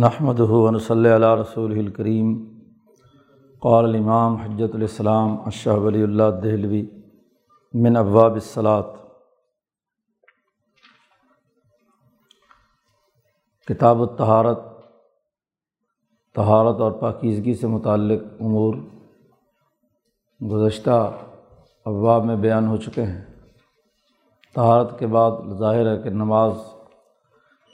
[0.00, 2.44] نحمد ہُون صلی اللہ رسول الکریم
[3.62, 6.90] قال الامام حجت الاسلام اشہ ولی اللہ دہلوی
[7.74, 8.82] من ابواب الصلاۃ
[13.66, 14.58] کتاب الطہارت،
[16.34, 18.74] طہارت اور پاکیزگی سے متعلق امور
[20.52, 21.12] گزشتہ
[21.84, 23.24] ابواب میں بیان ہو چکے ہیں۔
[24.54, 26.52] طہارت کے بعد ظاہر ہے کہ نماز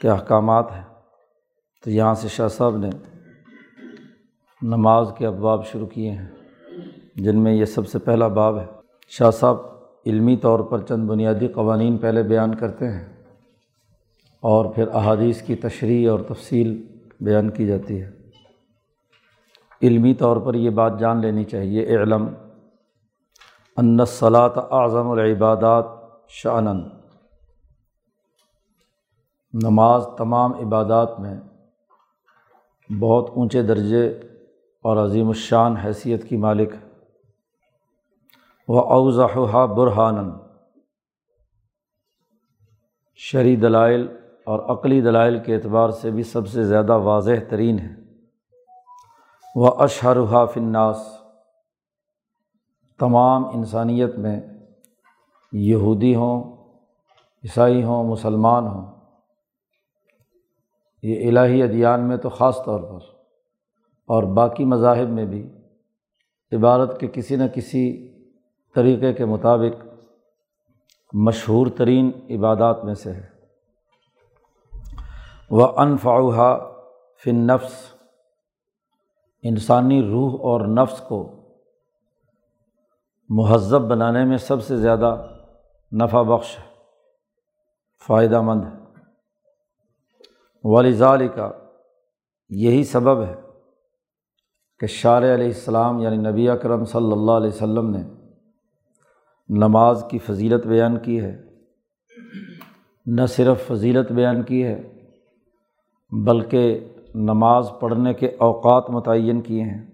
[0.00, 0.98] کے احکامات ہیں۔
[1.84, 2.90] تو یہاں سے شاہ صاحب نے
[4.62, 6.27] نماز کے ابواب شروع کیے ہیں،
[7.16, 8.66] جن میں یہ سب سے پہلا باب ہے۔
[9.09, 9.56] شاہ صاحب
[10.06, 13.05] علمی طور پر چند بنیادی قوانین پہلے بیان کرتے ہیں
[14.41, 16.86] اور پھر احادیث کی تشریح اور تفصیل
[17.20, 18.10] بیان کی جاتی ہے۔
[19.83, 22.28] علمی طور پر یہ بات جان لینی چاہیے علم
[23.77, 25.84] ان صلاۃ اعظم العبادات
[26.28, 26.80] شعنن
[29.52, 31.36] نماز تمام عبادات میں
[32.91, 34.09] بہت اونچے درجے
[34.84, 36.89] اور عظیم الشان حیثیت کی مالک ہے
[38.69, 40.31] وہ اوضحا برہانن
[43.14, 44.09] شرعی دلائل
[44.44, 47.94] اور عقلی دلائل کے اعتبار سے بھی سب سے زیادہ واضح ترین ہے
[49.56, 50.97] وہ اشہرحا فناس
[52.98, 54.41] تمام انسانیت میں
[55.53, 56.56] یہودی ہوں،
[57.44, 58.97] عیسائی ہوں، مسلمان ہوں۔
[61.02, 63.04] یہ الہی ادیان میں تو خاص طور پر
[64.06, 65.50] اور باقی مذاہب میں بھی
[66.52, 68.12] عبادت کے کسی نہ کسی
[68.74, 69.86] طریقے کے مطابق
[71.12, 73.26] مشہور ترین عبادات میں سے ہے۔
[75.50, 76.58] وہ انفعہ
[77.24, 77.92] فن نفس
[79.42, 81.32] انسانی روح اور نفس کو
[83.28, 85.26] مہذب بنانے میں سب سے زیادہ
[85.92, 86.64] نفع بخش ہے
[88.06, 88.78] فائدہ مند ہے۔
[90.72, 91.50] والظال کا
[92.48, 93.34] یہی سبب ہے
[94.80, 98.02] کہ شار علیہ السلام یعنی نبی اکرم صلی اللہ علیہ وسلم نے
[99.48, 101.43] نماز کی فضیلت بیان کی ہے۔
[103.06, 105.06] نہ صرف فضیلت بیان کی ہے،
[106.25, 109.87] بلکہ نماز پڑھنے کے اوقات متعین کیے ہیں۔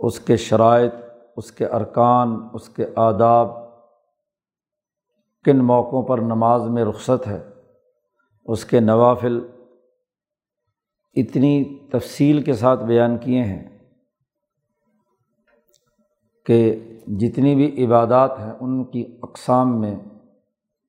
[0.00, 0.94] اس کے شرائط،
[1.36, 3.48] اس کے ارکان، اس کے آداب
[5.44, 7.55] کن موقعوں پر نماز میں رخصت ہے؟
[8.48, 9.40] اس کے نوافل
[11.14, 13.78] اتنی تفصیل کے ساتھ بیان کیے ہیں
[16.46, 16.74] کہ
[17.06, 19.96] جتنی بھی عبادات ہیں ان کی اقسام میں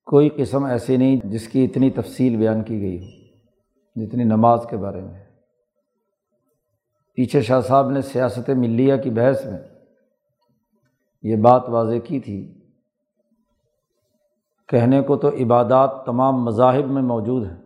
[0.06, 3.06] کوئی قسم ایسی نہیں جس کی اتنی تفصیل بیان کی گئی ہو،
[3.96, 5.26] جتنی نماز کے بارے میں۔
[7.14, 9.60] پیچھے شاہ صاحب نے سیاست ملیہ کی بحث میں
[11.24, 12.57] یہ بات واضح کی تھی
[14.68, 17.58] کہنے کو تو عبادات تمام مذاہب میں موجود ہیں۔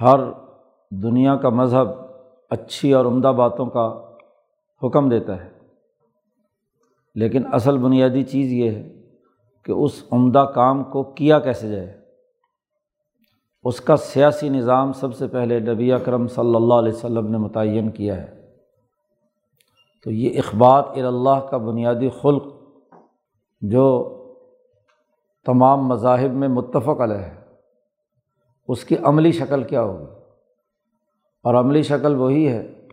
[0.00, 0.20] ہر
[0.90, 1.88] دنیا کا مذہب
[2.50, 4.10] اچھی اور عمدہ باتوں کا
[4.82, 5.50] حکم دیتا ہے۔
[7.14, 9.02] لیکن اصل بنیادی چیز یہ ہے
[9.64, 12.00] کہ اس عمدہ کام کو کیا کیسے جائے۔
[13.64, 17.90] اس کا سیاسی نظام سب سے پہلے نبی اکرم صلی اللہ علیہ وسلم نے متعین
[17.90, 18.52] کیا ہے۔
[20.04, 22.53] تو یہ اخبات اللہ کا بنیادی خلق
[23.70, 24.10] جو
[25.46, 27.34] تمام مذاہب میں متفق علیہ ہے،
[28.68, 30.04] اس کی عملی شکل کیا ہوگی؟
[31.44, 32.86] اور عملی شکل وہی ہے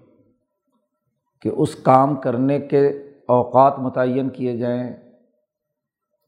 [1.42, 2.88] کہ اس کام کرنے کے
[3.28, 4.94] اوقات متعین کیے جائیں،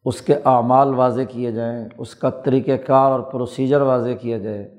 [0.05, 4.77] اس کے اعمال واضح کیے جائیں، اس کا طریقۂ کار اور پروسیجر واضح کیا جائے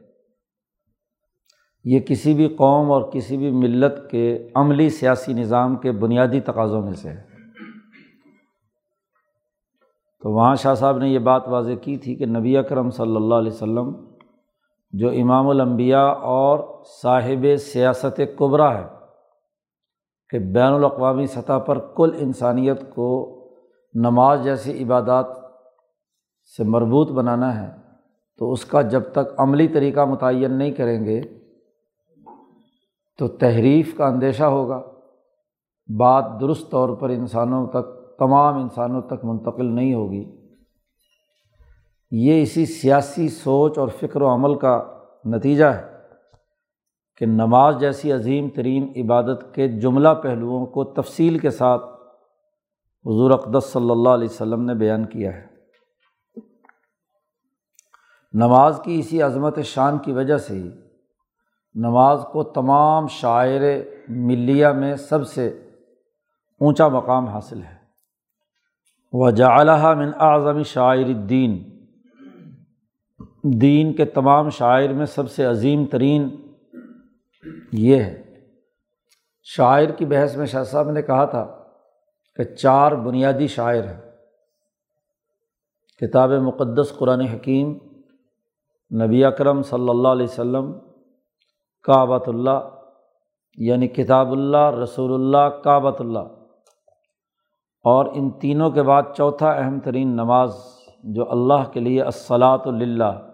[1.85, 6.83] یہ کسی بھی قوم اور کسی بھی ملت کے عملی سیاسی نظام کے بنیادی تقاضوں
[6.83, 7.34] میں سے ہے۔
[10.25, 13.35] تو وہاں شاہ صاحب نے یہ بات واضح کی تھی کہ نبی اکرم صلی اللہ
[13.35, 13.93] علیہ وسلم
[14.93, 16.59] جو امام الانبیاء اور
[17.03, 18.85] صاحب سیاست قبرا ہے
[20.29, 23.41] کہ بین الاقوامی سطح پر کل انسانیت کو
[23.95, 25.27] نماز جیسی عبادات
[26.57, 27.71] سے مربوط بنانا ہے،
[28.39, 31.21] تو اس کا جب تک عملی طریقہ متعین نہیں کریں گے
[33.19, 34.83] تو تحریف کا اندیشہ ہوگا۔
[35.99, 40.45] بات درست طور پر انسانوں تک تمام انسانوں تک منتقل نہیں ہوگی۔
[42.11, 44.83] یہ اسی سیاسی سوچ اور فکر و عمل کا
[45.25, 45.95] نتیجہ ہے
[47.17, 51.85] کہ نماز جیسی عظیم ترین عبادت کے جملہ پہلوؤں کو تفصیل کے ساتھ
[53.07, 55.47] حضور اقدس صلی اللہ علیہ وسلم نے بیان کیا ہے۔
[58.33, 60.71] نماز کی اسی عظمت شان کی وجہ سے ہی
[61.75, 63.61] نماز کو تمام شاعر
[64.09, 65.49] ملیہ میں سب سے
[66.61, 67.74] اونچا مقام حاصل ہے۔
[69.17, 69.31] و
[69.95, 71.63] من اعظم شاعر الدین۔
[73.43, 76.37] دین کے تمام شاعر میں سب سے عظیم ترین
[77.73, 78.23] یہ ہے۔
[79.43, 81.63] شاعر کی بحث میں شاہ صاحب نے کہا تھا
[82.37, 84.01] کہ چار بنیادی شاعر ہیں۔
[86.01, 87.79] کتاب مقدس، قرآن حکیم،
[89.03, 90.73] نبی اکرم صلی اللہ علیہ وسلم،
[91.83, 92.71] کعبۃ اللہ
[93.57, 96.44] یعنی کتاب اللہ، رسول اللہ، کعبۃ اللہ۔
[97.85, 100.55] اور ان تینوں کے بعد چوتھا اہم ترین نماز
[101.05, 103.31] جو اللہ کے لیے الصلاۃ اللہ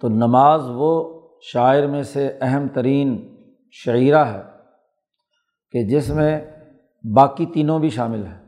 [0.00, 3.36] تو نماز وہ شاعر میں سے اہم ترین
[3.70, 4.42] شعرہ ہے
[5.72, 6.40] کہ جس میں
[7.16, 8.38] باقی تینوں بھی شامل ہیں۔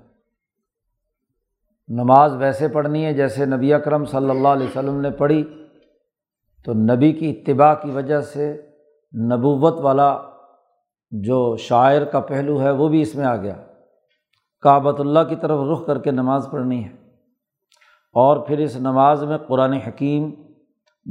[1.88, 5.66] نماز ویسے پڑھنی ہے جیسے نبی اکرم صلی اللہ علیہ وسلم نے پڑھی
[6.64, 8.52] تو نبی کی اتباع کی وجہ سے
[9.14, 10.18] نبوت والا
[11.12, 13.56] جو شاعر کا پہلو ہے وہ بھی اس میں آ گیا۔
[14.60, 16.90] کعبۃ اللہ کی طرف رخ کر کے نماز پڑھنی ہے۔
[18.12, 20.30] اور پھر اس نماز میں قرآن حکیم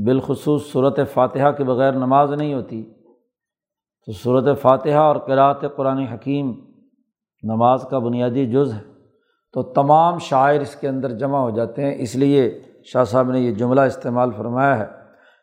[0.05, 2.83] بالخصوص صورت فاتحہ کے بغیر نماز نہیں ہوتی۔
[4.05, 6.51] تو صورت فاتحہ اور قرأت قرآن حکیم
[7.43, 8.91] نماز کا بنیادی جز ہے۔
[9.53, 13.39] تو تمام شاعر اس کے اندر جمع ہو جاتے ہیں۔ اس لیے شاہ صاحب نے
[13.39, 14.85] یہ جملہ استعمال فرمایا ہے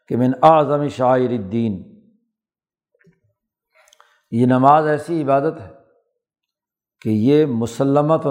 [0.09, 1.88] کہ من اعظم شاعر الدین۔
[4.31, 5.73] یہ نماز ایسی عبادت ہے
[7.03, 8.23] کہ یہ مسلمت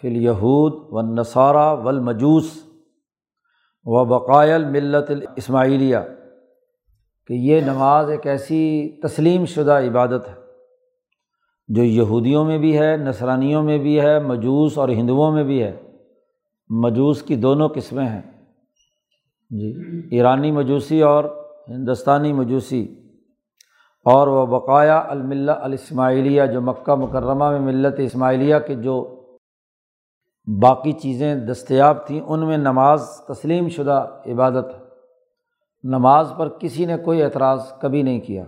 [0.00, 2.62] فل یہود و نصارہ ولمجوس
[3.84, 5.98] و بقائل ملت الاسماعیلیہ،
[7.26, 10.34] کہ یہ نماز ایک ایسی تسلیم شدہ عبادت ہے
[11.68, 15.80] جو یہودیوں میں بھی ہے نسرانیوں میں بھی ہے، مجوس اور ہندوؤں میں بھی ہے۔
[16.68, 18.22] مجوس کی دونوں قسمیں ہیں۔
[19.50, 19.74] جی
[20.16, 21.24] ایرانی مجوسی اور
[21.68, 23.03] ہندوستانی مجوسی۔
[24.04, 29.20] اور وہ بقایا الملہ الاسماعیلیہ جو مکہ مکرمہ میں ملت اسماعیلیہ کے جو
[30.62, 34.84] باقی چیزیں دستیاب تھیں، ان میں نماز تسلیم شدہ عبادت ہے۔
[35.82, 38.44] نماز پر کسی نے کوئی اعتراض کبھی نہیں کیا۔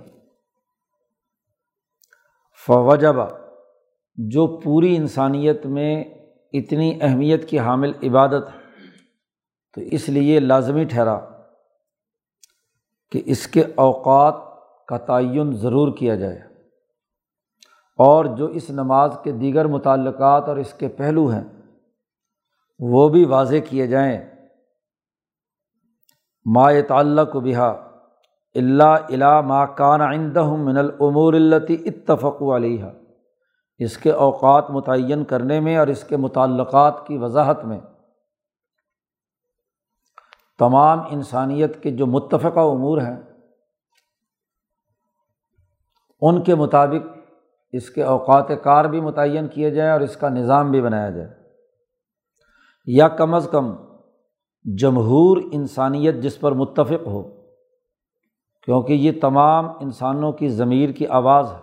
[2.66, 3.26] فوجبہ،
[4.16, 6.04] جو پوری انسانیت میں
[6.52, 8.66] اتنی اہمیت کی حامل عبادت ہے۔
[9.74, 11.20] تو اس لیے لازمی ٹھہرا
[13.12, 14.34] کہ اس کے اوقات
[14.86, 16.38] کا تعین ضرور کیا جائے۔
[17.98, 21.44] اور جو اس نماز کے دیگر متعلقات اور اس کے پہلو ہیں،
[22.78, 24.18] وہ بھی واضح کیے جائیں۔
[26.54, 27.68] ما تعلق و بہا
[28.54, 32.84] اللہ الا ما کان آئندہ من العمور التی اتفق علیہ
[33.78, 37.80] اس کے اوقات متعین کرنے میں اور اس کے متعلقات کی وضاحت میں۔
[40.58, 43.35] تمام انسانیت کے جو متفقہ امور ہیں
[46.20, 47.18] ان کے مطابق
[47.72, 51.28] اس کے اوقات کار بھی متعین کیے جائیں اور اس کا نظام بھی بنایا جائے۔
[52.86, 53.76] یا کم از کم
[54.64, 57.22] جمہور انسانیت جس پر متفق ہو،
[58.62, 61.58] کیونکہ یہ تمام انسانوں کی ضمیر کی آواز ہے۔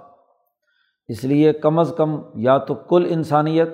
[1.07, 3.69] اس لیے کم از کم یا تو کل انسانیت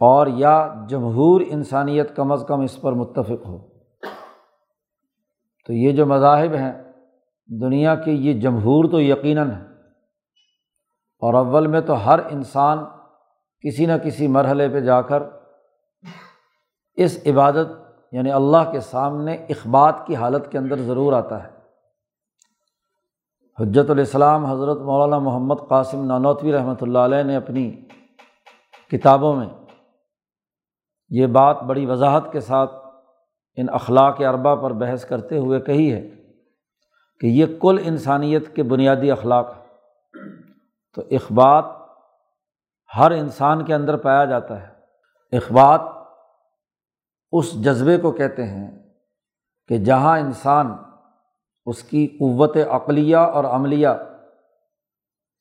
[0.00, 3.68] اور یا جمہور انسانیت کم از کم اس پر متفق ہو۔
[5.66, 6.91] تو یہ جو مذاہب ہیں
[7.48, 9.62] دنیا کے یہ جمہور تو یقیناً ہے
[11.22, 12.78] اور اول میں تو ہر انسان
[13.60, 15.22] کسی نہ کسی مرحلے پہ جا کر
[16.94, 17.66] اس عبادت
[18.12, 21.48] یعنی اللہ کے سامنے اخبات کی حالت کے اندر ضرور آتا ہے۔
[23.58, 27.86] حجت الاسلام حضرت مولانا محمد قاسم نانوتوی رحمۃ اللہ علیہ نے اپنی
[28.90, 29.46] کتابوں میں
[31.10, 32.70] یہ بات بڑی وضاحت کے ساتھ
[33.56, 36.21] ان اخلاق اربا پر بحث کرتے ہوئے کہی ہے۔
[37.22, 39.54] کہ یہ کل انسانیت کے بنیادی اخلاق
[40.94, 41.64] تو اخبات
[42.98, 44.72] ہر انسان کے اندر پایا جاتا ہے۔
[45.36, 45.80] اخبات
[47.32, 48.92] اس جذبے کو کہتے ہیں
[49.68, 50.76] کہ جہاں انسان
[51.66, 53.88] اس کی قوت عقلیہ اور عملیہ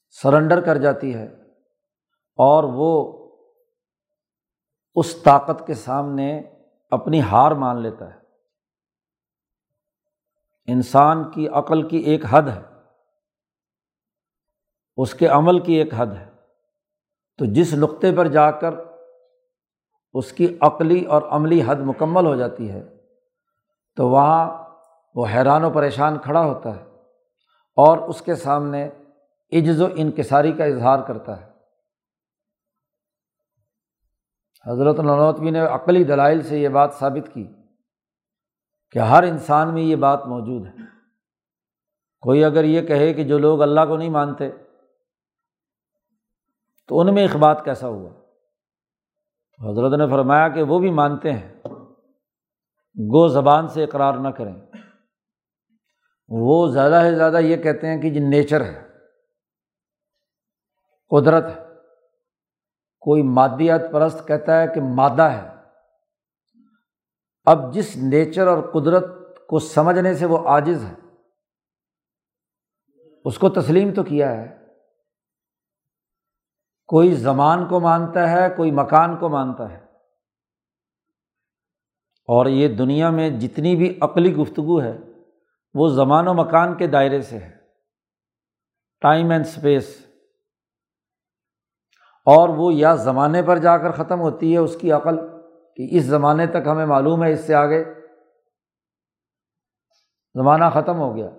[0.10, 1.26] سرنڈر کر جاتی ہے
[2.38, 3.22] اور وہ
[4.96, 6.42] اس طاقت کے سامنے
[6.92, 8.21] اپنی ہار مان لیتا ہے۔
[10.66, 12.62] انسان کی عقل کی ایک حد ہے،
[14.98, 16.32] اس کے عمل کی ایک حد ہے۔
[17.38, 18.74] تو جس نقطے پر جا کر
[20.14, 22.98] اس کی عقلی اور عملی حد مکمل ہو جاتی ہے،
[23.96, 24.64] تو وہاں
[25.16, 26.84] وہ حیران و پریشان کھڑا ہوتا ہے
[27.76, 28.90] اور اس کے سامنے
[29.52, 31.52] عجز و انکساری کا اظہار کرتا ہے۔
[34.72, 37.48] حضرت نوتوی نے عقلی دلائل سے یہ بات ثابت کی۔
[38.92, 40.74] کہ ہر انسان میں یہ بات موجود ہے۔
[42.22, 44.52] کوئی اگر یہ کہے کہ جو لوگ اللہ کو نہیں مانتے،
[46.88, 48.10] تو ان میں اخبات کیسا ہوا؟
[49.72, 51.54] حضرت نے فرمایا کہ وہ بھی مانتے ہیں۔
[52.98, 54.56] گو زبان سے اقرار نہ کریں۔
[56.28, 58.88] وہ زیادہ سے زیادہ یہ کہتے ہیں کہ جی نیچر ہے،
[61.10, 61.64] قدرت ہے۔
[63.00, 65.51] کوئی مادیات پرست کہتا ہے کہ مادہ ہے۔
[67.46, 69.06] اب جس نیچر اور قدرت
[69.48, 70.94] کو سمجھنے سے وہ عاجز ہے،
[73.26, 74.66] اس کو تسلیم تو کیا ہے۔
[76.88, 79.86] کوئی زمان کو مانتا ہے، کوئی مکان کو مانتا ہے۔
[82.28, 84.98] اور یہ دنیا میں جتنی بھی عقلی گفتگو ہے،
[85.74, 87.58] وہ زمان و مکان کے دائرے سے ہے۔
[89.02, 90.06] ٹائم اینڈ اسپیس
[92.26, 95.31] اور وہ یا زمانے پر جا کر ختم ہوتی ہے، اس کی عقل
[95.90, 97.84] کہ اس زمانے تک ہمیں معلوم ہے اس سے آگے
[100.34, 101.30] زمانہ ختم ہو گیا۔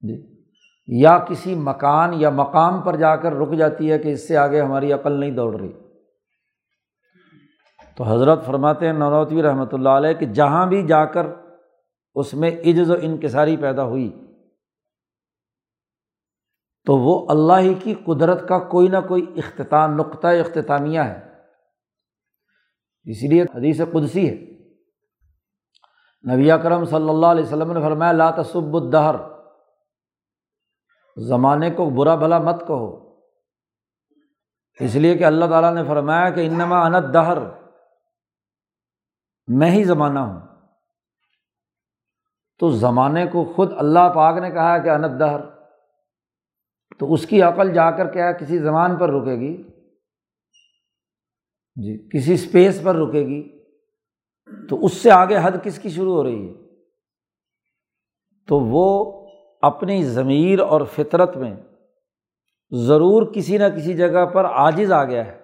[0.00, 0.40] جی۔
[0.86, 4.60] یا کسی مکان یا مقام پر جا کر رک جاتی ہے کہ اس سے آگے
[4.60, 5.72] ہماری عقل نہیں دوڑ رہی۔
[7.96, 11.26] تو حضرت فرماتے ہیں، نوروتوی رحمۃ اللہ علیہ، کہ جہاں بھی جا کر
[12.14, 14.26] اس میں عجز و انکساری پیدا ہوئی،
[16.86, 21.29] تو وہ اللہ ہی کی قدرت کا کوئی نہ کوئی اختتام، نقطۂ اختتامیہ ہے۔
[23.04, 24.50] اسی لیے حدیث قدسی ہے۔
[26.32, 29.14] نبی کرم صلی اللہ علیہ وسلم نے فرمایا، لا تصب الدہر۔
[31.16, 33.10] زمانے کو برا بھلا مت کہو۔
[34.80, 37.38] اس لیے کہ اللہ تعالیٰ نے فرمایا کہ انما انت دہر
[39.46, 40.40] میں ہی زمانہ ہوں۔
[42.58, 45.40] تو زمانے کو خود اللہ پاک نے کہا کہ انت دہر
[46.98, 49.69] تو اس کی عقل جا کر کیا کسی زمان پر رکے گی۔
[51.76, 53.64] جی کسی اسپیس پر رکے گی
[54.68, 56.54] تو اس سے آگے حد کس کی شروع ہو رہی ہے؟
[58.48, 59.20] تو وہ
[59.62, 61.56] اپنی ضمیر اور فطرت میں
[62.70, 65.40] ضرور کسی نہ کسی جگہ پر عاجز آ گیا ہے۔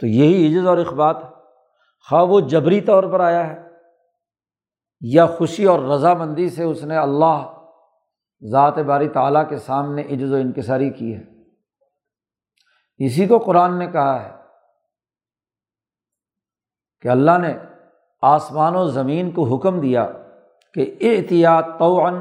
[0.00, 1.16] تو یہی عجز اور اخبات
[2.08, 3.68] خواہ وہ جبری طور پر آیا ہے
[5.00, 7.66] یا خوشی اور رضامندی سے اس نے اللہ،
[8.50, 11.22] ذات باری تعالیٰ کے سامنے عجز و انکساری کی ہے۔
[13.06, 14.39] اسی کو قرآن نے کہا ہے۔
[17.02, 17.58] کہ اللہ نے
[18.22, 20.08] آسمان و زمین کو حکم دیا
[20.74, 22.14] کہ احتیاط توعن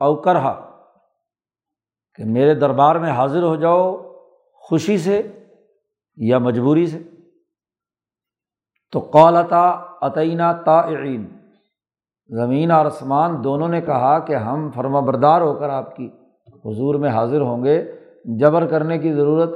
[0.00, 0.70] اوکرہا
[2.14, 3.96] کہ میرے دربار میں حاضر ہو جاؤ
[4.54, 5.22] خوشی سے
[6.16, 6.98] یا مجبوری سے۔
[8.92, 11.26] تو قولتا عطینہ تعین
[12.28, 16.10] زمین اور آسمان دونوں نے کہا کہ ہم فرما بردار ہو کر آپ کی
[16.64, 17.92] حضور میں حاضر ہوں گے،
[18.24, 19.50] جبر کرنے کی ضرورت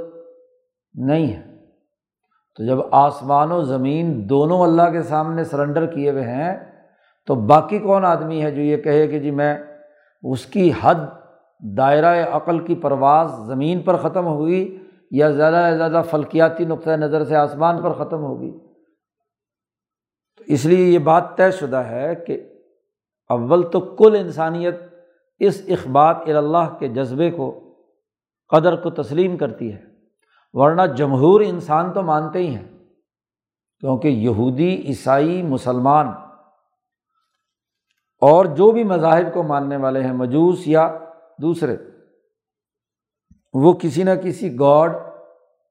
[0.94, 1.53] نہیں ہے۔
[2.56, 6.74] تو جب آسمان و زمین دونوں اللہ کے سامنے سرنڈر کیے ہوئے ہیں،
[7.26, 9.58] تو باقی کون آدمی ہے جو یہ کہے کہ جی میں
[10.22, 10.94] اس کی حد
[11.76, 14.78] دائرۂ عقل کی پرواز زمین پر ختم ہوگی
[15.10, 18.58] یا زیادہ سے زیادہ فلکیاتی نقطۂ نظر سے آسمان پر ختم ہوگی؟
[20.38, 22.42] تو اس لیے یہ بات طے شدہ ہے کہ
[23.28, 24.76] اول تو کل انسانیت
[25.38, 27.74] اس اخبات اللہ کے جذبے کو،
[28.48, 29.93] قدر کو تسلیم کرتی ہے۔
[30.54, 32.68] ورنہ جمہور انسان تو مانتے ہی ہیں،
[33.80, 36.06] کیونکہ یہودی، عیسائی، مسلمان
[38.20, 40.98] اور جو بھی مذاہب کو ماننے والے ہیں، مجوس یا
[41.42, 41.76] دوسرے،
[43.54, 44.90] وہ کسی نہ کسی گاڈ،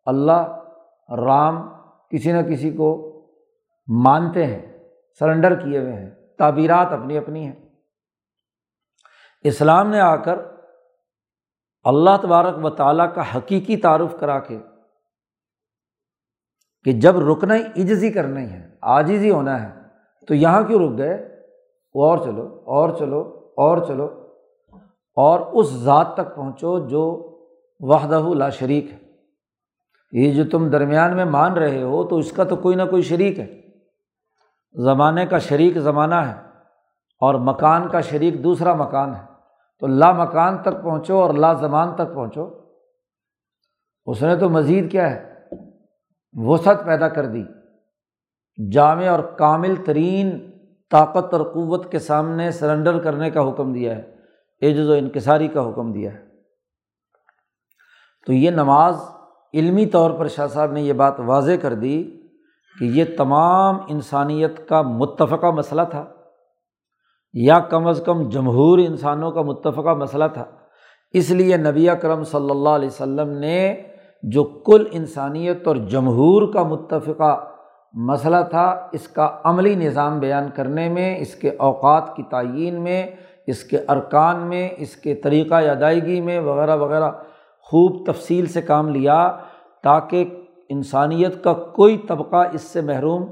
[0.06, 0.60] اللہ،
[1.10, 1.70] رام
[2.10, 3.10] کسی نہ کسی کو
[3.88, 4.80] مانتے ہیں،
[5.20, 7.70] سرنڈر کیے ہوئے ہیں، تعبیرات اپنی اپنی ہیں۔
[9.44, 10.40] اسلام نے آ کر
[11.84, 14.60] اللہ تبارک و تعالیٰ کا حقیقی تعارف کرا کے
[16.86, 19.82] کہ جب رکنا ہی عجزی کرنا ہی ہے آجزی ہونا ہے،
[20.28, 21.14] تو یہاں کیوں رک گئے؟
[21.94, 23.20] اور چلو اور چلو
[23.58, 24.06] اور چلو،
[25.16, 27.30] اور اس ذات تک پہنچو جو
[27.80, 28.98] وحدہ لا شریک ہے۔
[30.12, 33.02] یہ جو تم درمیان میں مان رہے ہو، تو اس کا تو کوئی نہ کوئی
[33.02, 33.62] شریک ہے۔
[34.74, 36.34] زمانے کا شریک زمانہ ہے
[37.20, 39.26] اور مکان کا شریک دوسرا مکان ہے۔
[39.80, 42.50] تو لا مکان تک پہنچو اور لا زمان تک پہنچو۔
[44.06, 45.33] اس نے تو مزید کیا ہے؟
[46.34, 47.44] وسعت پیدا کر دی۔
[48.72, 50.52] جامع اور کامل ترین
[50.92, 54.14] طاقت اور قوت کے سامنے سرنڈر کرنے کا حکم دیا ہے۔
[54.62, 56.26] عجز و انکساری کا حکم دیا ہے۔
[58.26, 58.96] تو یہ نماز
[59.54, 62.04] علمی طور پر شاہ صاحب نے یہ بات واضح کر دی
[62.80, 66.06] کہ یہ تمام انسانیت کا متفقہ مسئلہ تھا،
[67.34, 70.46] یا کم از کم جمہور انسانوں کا متفقہ مسئلہ تھا۔
[71.12, 73.84] اس لیے نبی کرم صلی اللہ علیہ وسلم نے
[74.24, 77.46] جو کل انسانیت اور جمہور کا متفقہ
[77.94, 83.08] مسئلہ تھا، اس کا عملی نظام بیان کرنے میں، اس کے اوقات کی تعین میں،
[83.48, 87.12] اس کے ارکان میں، اس کے طریقۂ ادائیگی میں وغیرہ وغیرہ
[87.62, 89.38] خوب تفصیل سے کام لیا
[89.84, 90.26] تاکہ
[90.70, 93.26] انسانیت کا کوئی طبقہ اس سے محروم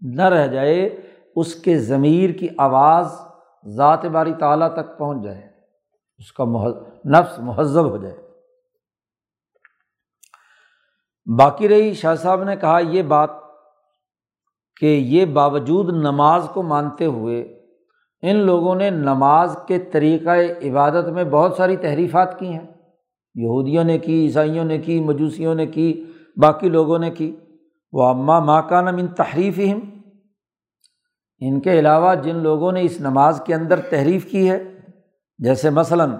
[0.00, 1.00] نہ رہ جائے،
[1.36, 3.06] اس کے ضمیر کی آواز
[3.66, 5.42] ذات باری تعالیٰ تک پہنچ جائے،
[6.18, 6.44] اس کا
[7.06, 8.21] نفس مہذب ہو جائے۔
[11.38, 13.30] باقی رہی شاہ صاحب نے کہا یہ بات
[14.80, 17.40] کہ یہ باوجود نماز کو مانتے ہوئے
[18.22, 22.66] ان لوگوں نے نماز کے طریقۂ عبادت میں بہت ساری تحریفات کی ہیں۔
[23.34, 26.04] یہودیوں نے کی، عیسائیوں نے کی، مجوسیوں نے کی،
[26.36, 27.36] باقی لوگوں نے کی۔
[27.92, 30.00] وہ اماں ماں کا نم ان تحریف ہم
[31.38, 34.80] ان کے علاوہ جن لوگوں نے اس نماز کے اندر تحریف کی ہے،
[35.38, 36.10] جیسے مثلاً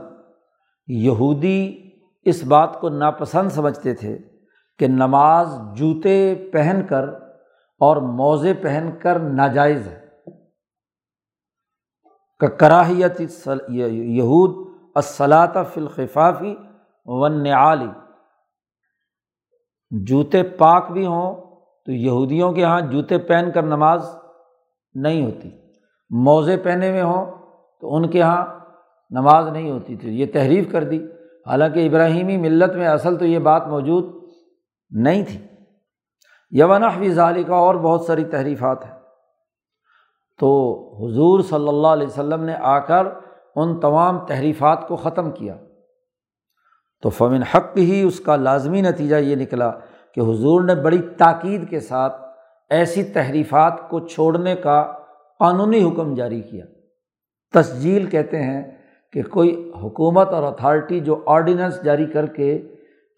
[0.86, 1.90] یہودی
[2.24, 4.18] اس بات کو ناپسند سمجھتے تھے۔
[4.82, 7.08] کہ نماز جوتے پہن کر
[7.80, 10.02] اور موزے پہن کر ناجائز ہے۔
[12.58, 13.20] کراہیت
[13.68, 16.54] یہود اصلاط فلخفافی
[17.04, 17.88] ون علی
[19.90, 24.16] جوتے پاک بھی ہوں تو یہودیوں کے یہاں جوتے پہن کر نماز
[24.94, 25.50] نہیں ہوتی۔
[26.10, 27.26] موزے پہنے ہوئے ہوں
[27.80, 28.44] تو ان کے یہاں
[29.10, 31.04] نماز نہیں ہوتی۔ تھی یہ تحریف کر دی۔
[31.46, 34.21] حالانکہ ابراہیمی ملت میں اصل تو یہ بات موجود
[34.92, 35.46] نہیں تھی۔
[36.50, 38.98] یون ظالی کا اور بہت ساری تحریفات ہیں۔
[40.40, 43.06] تو حضور صلی اللہ علیہ وسلم نے آ کر
[43.56, 45.56] ان تمام تحریفات کو ختم کیا۔
[47.02, 49.70] تو فمن حق ہی اس کا لازمی نتیجہ یہ نکلا
[50.14, 52.22] کہ حضور نے بڑی تاکید کے ساتھ
[52.70, 54.92] ایسی تحریفات کو چھوڑنے کا
[55.38, 56.64] قانونی حکم جاری کیا۔
[57.52, 58.78] تسجیل کہتے ہیں
[59.12, 62.71] کہ کوئی حکومت اور اتھارٹی جو آرڈیننس جاری کر کے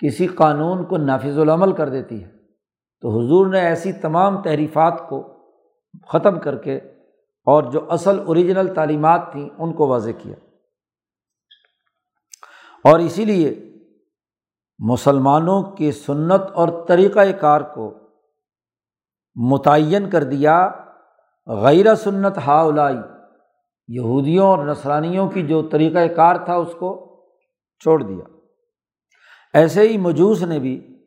[0.05, 2.31] کسی قانون کو نافذ العمل کر دیتی ہے۔
[3.01, 5.29] تو حضور نے ایسی تمام تحریفات کو
[6.09, 6.77] ختم کر کے
[7.45, 10.37] اور جو اصل اوریجنل تعلیمات تھیں ان کو واضح کیا۔
[12.85, 13.75] اور اسی لیے
[14.79, 17.95] مسلمانوں کی سنت اور طریقۂ کار کو
[19.35, 20.71] متعین کر دیا
[21.47, 22.97] غیر سنت ہا اولائی
[23.89, 27.21] یہودیوں اور نسرانیوں کی جو طریقۂ کار تھا اس کو
[27.79, 28.34] چھوڑ دیا۔
[29.55, 31.03] ایسے ہی مجوس نے بھی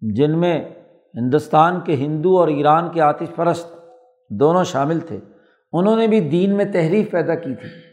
[0.00, 0.68] جن میں
[1.14, 3.74] ہندوستان کے ہندو اور ایران کے آتش پرست
[4.30, 5.18] دونوں شامل تھے،
[5.72, 7.92] انہوں نے بھی دین میں تحریف پیدا کی تھی۔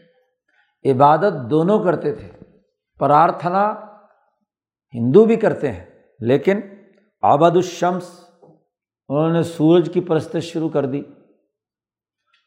[0.92, 2.30] عبادت دونوں کرتے تھے۔
[2.98, 3.74] پرارتھنا
[4.94, 5.84] ہندو بھی کرتے ہیں،
[6.20, 6.60] لیکن
[7.22, 8.30] آباد الشمس
[9.08, 11.02] انہوں نے سورج کی پرستش شروع کر دی۔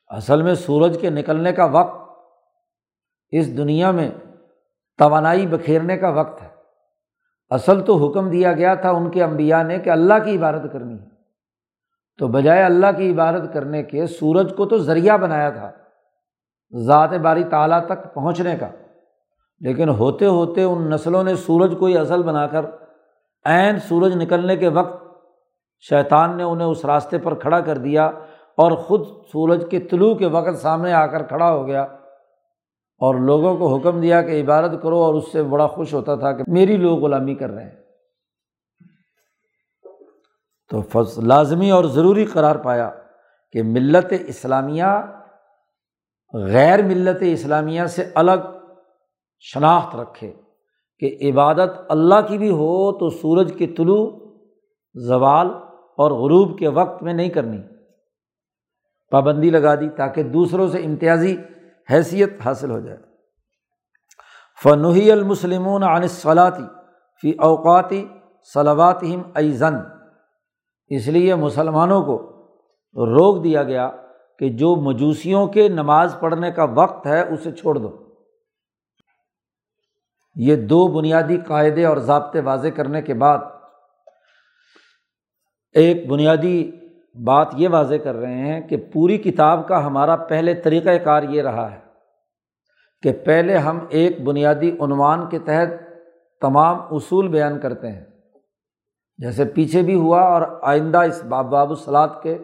[0.08, 2.10] اصل میں سورج کے نکلنے کا وقت
[3.32, 4.12] اس دنیا میں
[4.98, 6.53] توانائی بکھیرنے کا وقت ہے۔
[7.50, 11.00] اصل تو حکم دیا گیا تھا ان کے امبیا نے کہ اللہ کی عبادت کرنی
[11.00, 11.06] ہے۔
[12.20, 15.72] تو بجائے اللہ کی عبادت کرنے کے سورج کو تو ذریعہ بنایا تھا
[16.74, 18.68] ذات باری تعالیٰ تک پہنچنے کا۔
[19.60, 22.66] لیکن ہوتے ہوتے ان نسلوں نے سورج کو ہی اصل بنا کر
[23.46, 25.04] عین سورج نکلنے کے وقت
[25.80, 28.06] شیطان نے انہیں اس راستے پر کھڑا کر دیا
[28.58, 31.86] اور خود سورج کے طلوع کے وقت سامنے آ کر کھڑا ہو گیا۔
[33.04, 36.32] اور لوگوں کو حکم دیا کہ عبادت کرو اور اس سے بڑا خوش ہوتا تھا
[36.32, 37.84] کہ میری لوگ غلامی کر رہے ہیں۔
[40.70, 42.92] تو فض، لازمی اور ضروری قرار پایا
[43.52, 44.86] کہ ملت اسلامیہ
[46.34, 48.46] غیر ملت اسلامیہ سے الگ
[49.40, 50.34] شناخت رکھے
[51.00, 54.12] کہ عبادت اللہ کی بھی ہو تو سورج کے طلوع،
[54.94, 55.48] زوال
[55.98, 57.58] اور غروب کے وقت میں نہیں کرنی۔
[59.12, 61.38] پابندی لگا دی تاکہ دوسروں سے امتیازی
[61.92, 62.98] حیثیت حاصل ہو جائے۔
[64.64, 66.64] فنحی المسلمون عن صلاطی
[67.22, 68.08] فی اوقاتی
[68.54, 69.74] صلواتہم ایزن
[70.88, 72.34] اس لیے مسلمانوں کو
[72.94, 73.92] روک دیا گیا
[74.40, 78.16] کہ جو مجوسیوں کے نماز پڑھنے کا وقت ہے اسے چھوڑ دو۔
[80.36, 83.38] یہ دو بنیادی قاعدے اور ضابطے واضح کرنے کے بعد
[85.72, 86.72] ایک بنیادی
[87.16, 91.42] بات یہ واضح کر رہے ہیں کہ پوری کتاب کا ہمارا پہلے طریقۂ کار یہ
[91.42, 91.80] رہا ہے
[93.02, 95.68] کہ پہلے ہم ایک بنیادی عنوان کے تحت
[96.42, 98.06] تمام اصول بیان کرتے ہیں۔
[99.18, 102.38] جیسے پیچھے بھی ہوا اور آئندہ اس باب باب الصلاط کے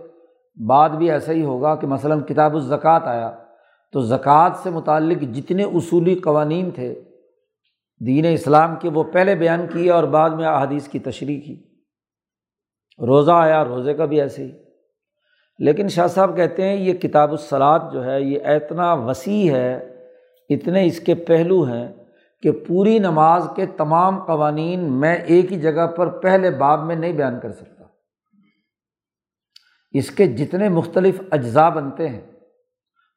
[0.67, 3.31] بعد بھی ایسا ہی ہوگا کہ مثلاً کتاب الزکوٰۃ آیا
[3.91, 7.01] تو زکوٰۃ سے متعلق جتنے اصولی قوانین تھے،
[8.05, 11.68] دین اسلام کے وہ پہلے بیان کیے اور بعد میں احادیث کی تشریح کی۔
[12.99, 14.51] روزہ آیا، روزے کا بھی ایسے ہی۔
[15.59, 19.95] لیکن شاہ صاحب کہتے ہیں، یہ کتاب الصلاط جو ہے، یہ اتنا وسیع ہے،
[20.49, 21.93] اتنے اس کے پہلو ہیں
[22.43, 27.13] کہ پوری نماز کے تمام قوانین میں ایک ہی جگہ پر پہلے باب میں نہیں
[27.13, 27.83] بیان کر سکتا۔
[29.91, 32.21] اس کے جتنے مختلف اجزاء بنتے ہیں،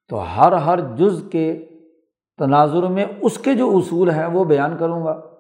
[0.08, 1.66] تو ہر ہر جز کے
[2.38, 5.31] تناظر میں اس کے جو اصول ہیں وہ بیان کروں گا۔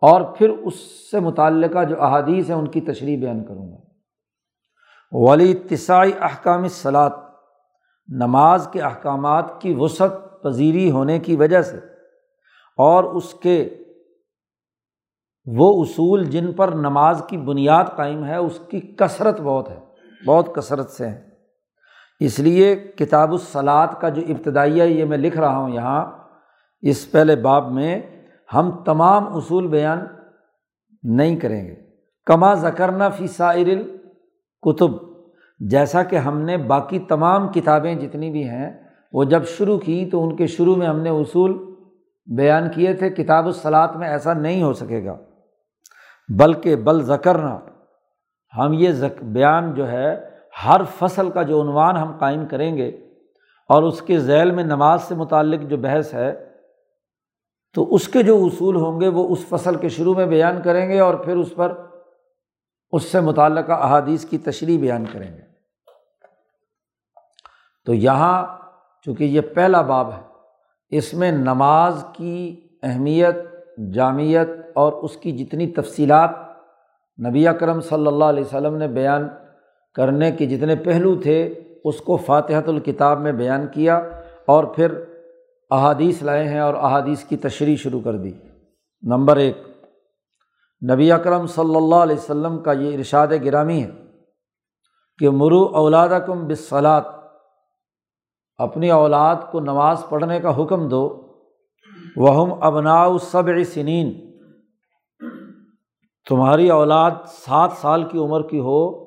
[0.00, 0.74] اور پھر اس
[1.10, 3.76] سے متعلقہ جو احادیث ہیں ان کی تشریح بیان کروں گا۔
[5.12, 7.10] ولی اتسائی احکام سلاد
[8.08, 11.76] نماز کے احکامات کی وسعت پذیری ہونے کی وجہ سے
[12.78, 13.84] اور اس کے
[15.46, 19.80] وہ اصول جن پر نماز کی بنیاد قائم ہے، اس کی کثرت بہت ہے،
[20.26, 21.28] بہت کثرت سے ہے
[22.20, 26.06] اس لیے کتاب الصلاط کا جو ابتدائیہ یہ میں لکھ رہا ہوں یہاں،
[26.82, 28.00] اس پہلے باب میں
[28.54, 29.98] ہم تمام اصول بیان
[31.02, 31.74] نہیں کریں گے۔
[32.26, 33.66] کما ذکرنا فی سائر
[34.62, 34.90] کتب
[35.58, 38.70] جیسا کہ ہم نے باقی تمام کتابیں جتنی بھی ہیں،
[39.12, 41.74] وہ جب شروع کی تو ان کے شروع میں ہم نے اصول
[42.26, 45.16] بیان کیے تھے۔ کتاب الصلاط میں ایسا نہیں ہو سکے گا۔
[46.38, 47.58] بلکہ بل ذکرنا،
[48.58, 48.90] ہم یہ
[49.22, 50.30] بیان جو ہے،
[50.64, 52.88] ہر فصل کا جو عنوان ہم قائم کریں گے
[53.68, 56.47] اور اس کے ذیل میں نماز سے متعلق جو بحث ہے
[57.74, 60.88] تو اس کے جو اصول ہوں گے وہ اس فصل کے شروع میں بیان کریں
[60.88, 61.72] گے اور پھر اس پر
[62.92, 65.42] اس سے متعلقہ احادیث کی تشریح بیان کریں گے۔
[67.86, 68.46] تو یہاں
[69.04, 70.22] چونکہ یہ پہلا باب ہے،
[70.90, 73.36] اس میں نماز کی اہمیت
[73.94, 76.30] جامعت اور اس کی جتنی تفصیلات
[77.26, 79.28] نبی اکرم صلی اللہ علیہ وسلم نے بیان
[79.94, 81.54] کرنے کے جتنے پہلو تھے،
[81.84, 83.96] اس کو فاتحت الکتاب میں بیان کیا
[84.46, 85.04] اور پھر
[85.70, 88.32] احادیث لائے ہیں اور احادیث کی تشریح شروع کر دی۔
[89.02, 89.56] نمبر ایک،
[90.90, 93.90] نبی اکرم صلی اللہ علیہ وسلم کا یہ ارشاد گرامی ہے
[95.18, 97.06] کہ مرو اولاد کم بصلاط
[98.56, 101.32] اپنی اولاد کو نماز پڑھنے کا حکم دو۔
[102.16, 104.34] وہم ابناؤ صبر سنین،
[106.28, 109.04] تمہاری اولاد سات سال کی عمر کی ہو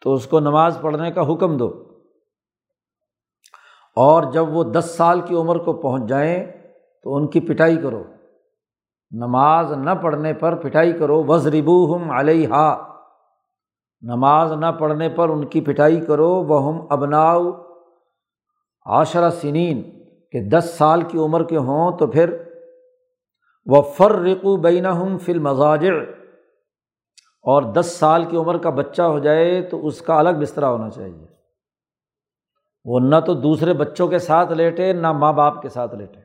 [0.00, 1.87] تو اس کو نماز پڑھنے کا حکم دو۔
[3.98, 6.52] اور جب وہ دس سال کی عمر کو پہنچ جائیں
[7.02, 8.02] تو ان کی پٹائی کرو۔
[9.10, 12.74] نماز نہ پڑھنے پر پٹائی کرو۔ وزربو ہم علیہ
[14.02, 17.50] نماز نہ پڑھنے پر ان کی پٹائی کرو۔ وہ ہم ابناؤ
[18.86, 19.82] عاشرہ سنین
[20.32, 22.42] کہ دس سال کی عمر کے ہوں تو پھر
[23.66, 25.94] وہ فر رقو بین ہم فل مزاجر
[27.42, 30.90] اور دس سال کی عمر کا بچہ ہو جائے تو اس کا الگ بستر ہونا
[30.90, 31.37] چاہیے۔
[32.88, 36.20] وہ نہ تو دوسرے بچوں کے ساتھ لیٹے، نہ ماں باپ کے ساتھ لیٹے۔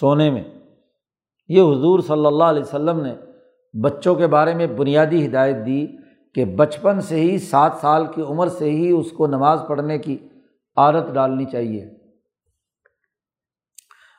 [0.00, 0.44] سونے میں۔
[1.48, 3.14] یہ حضور صلی اللہ علیہ وسلم نے
[3.82, 5.86] بچوں کے بارے میں بنیادی ہدایت دی
[6.34, 10.28] کہ بچپن سے ہی، سات سال کی عمر سے ہی اس کو نماز پڑھنے کی
[10.76, 11.90] عادت ڈالنی چاہیے۔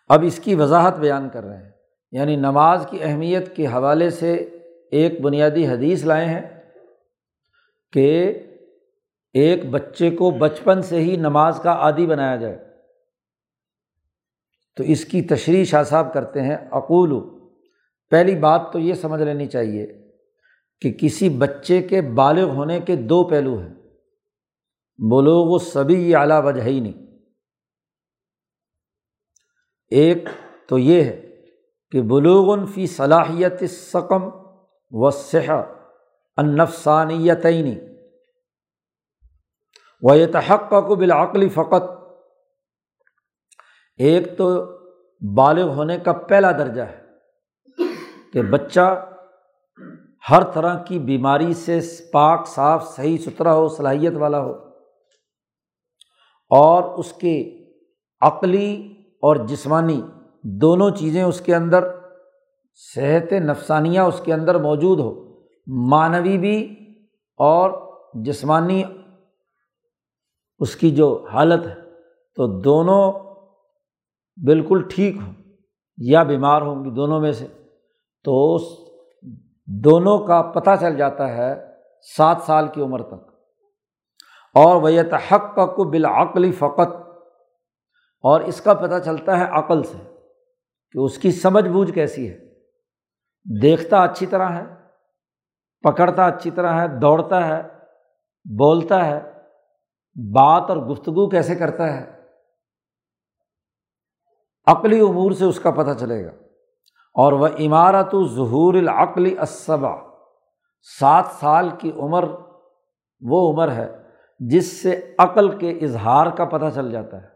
[0.10, 1.72] اب اس کی وضاحت بیان کر رہے ہیں۔
[2.12, 4.34] یعنی نماز کی اہمیت کے حوالے سے
[4.92, 6.62] ایک بنیادی حدیث لائے ہیں
[7.94, 8.34] کہ
[9.36, 12.66] ایک بچے کو بچپن سے ہی نماز کا عادی بنایا جائے۔
[14.76, 17.40] تو اس کی تشریح شاہ صاحب کرتے ہیں۔ اقول
[18.10, 19.88] پہلی بات تو یہ سمجھ لینی چاہیے
[20.82, 23.74] کہ کسی بچے کے بالغ ہونے کے دو پہلو ہیں۔
[25.10, 27.06] بولو وہ سبھی اعلیٰ وجہ ہی نہیں
[29.90, 30.30] ایک
[30.70, 31.36] تو یہ ہے
[31.92, 34.30] کہ بلوغن فی صلاحیت ثقم
[34.92, 35.52] و صح
[40.14, 41.84] انفسانیتعینی و تحق کو بالعقلی فقط۔
[43.98, 44.66] ایک تو
[45.36, 47.02] بالغ ہونے کا پہلا درجہ ہے
[48.34, 49.12] کہ بچہ
[50.30, 51.80] ہر طرح کی بیماری سے
[52.14, 54.52] پاک، صاف، صحیح، ستھرا ہو، صلاحیت والا ہو
[56.50, 57.66] اور اس کے
[58.22, 60.02] عقلی اور جسمانی
[60.44, 61.84] دونوں چیزیں اس کے اندر،
[62.96, 65.36] صحت نفسانیہ اس کے اندر موجود ہو،
[65.90, 66.76] معنوی بھی
[67.38, 67.72] اور
[68.24, 68.84] جسمانی
[70.60, 71.76] اس کی جو حالت ہے،
[72.36, 73.14] تو دونوں
[74.46, 75.34] بالکل ٹھیک ہوں
[75.98, 77.48] یا بیمار ہوں گی دونوں میں سے،
[78.24, 78.62] تو اس
[79.66, 81.66] دونوں کا پتہ چل جاتا ہے
[82.18, 83.30] سات سال کی عمر تک۔
[84.54, 84.90] اور وہ
[85.32, 86.96] حق کا کو بالعقلی فقط۔
[88.22, 89.98] اور اس کا پتہ چلتا ہے عقل سے
[90.92, 92.40] کہ اس کی سمجھ بوجھ کیسی ہے۔
[93.62, 94.64] دیکھتا اچھی طرح ہے،
[95.82, 97.62] پکڑتا اچھی طرح ہے، دوڑتا ہے،
[98.58, 99.35] بولتا ہے
[100.16, 102.16] بات اور گفتگو کیسے کرتا ہے؟
[104.66, 106.32] عقلی امور سے اس کا پتہ چلے گا۔
[107.14, 109.96] اور وہ عمارت و ظہور العقلی اسبا
[111.00, 112.24] سات سال کی عمر،
[113.22, 114.02] وہ عمر ہے
[114.40, 117.28] جس سے عقل کے اظہار کا پتہ چل جاتا ہے۔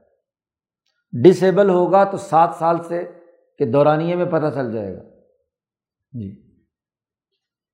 [1.23, 3.11] ڈسیبل ہوگا تو سات سال سے
[3.57, 5.03] کے دورانیے میں پتہ چل جائے گا۔
[6.11, 6.57] جی۔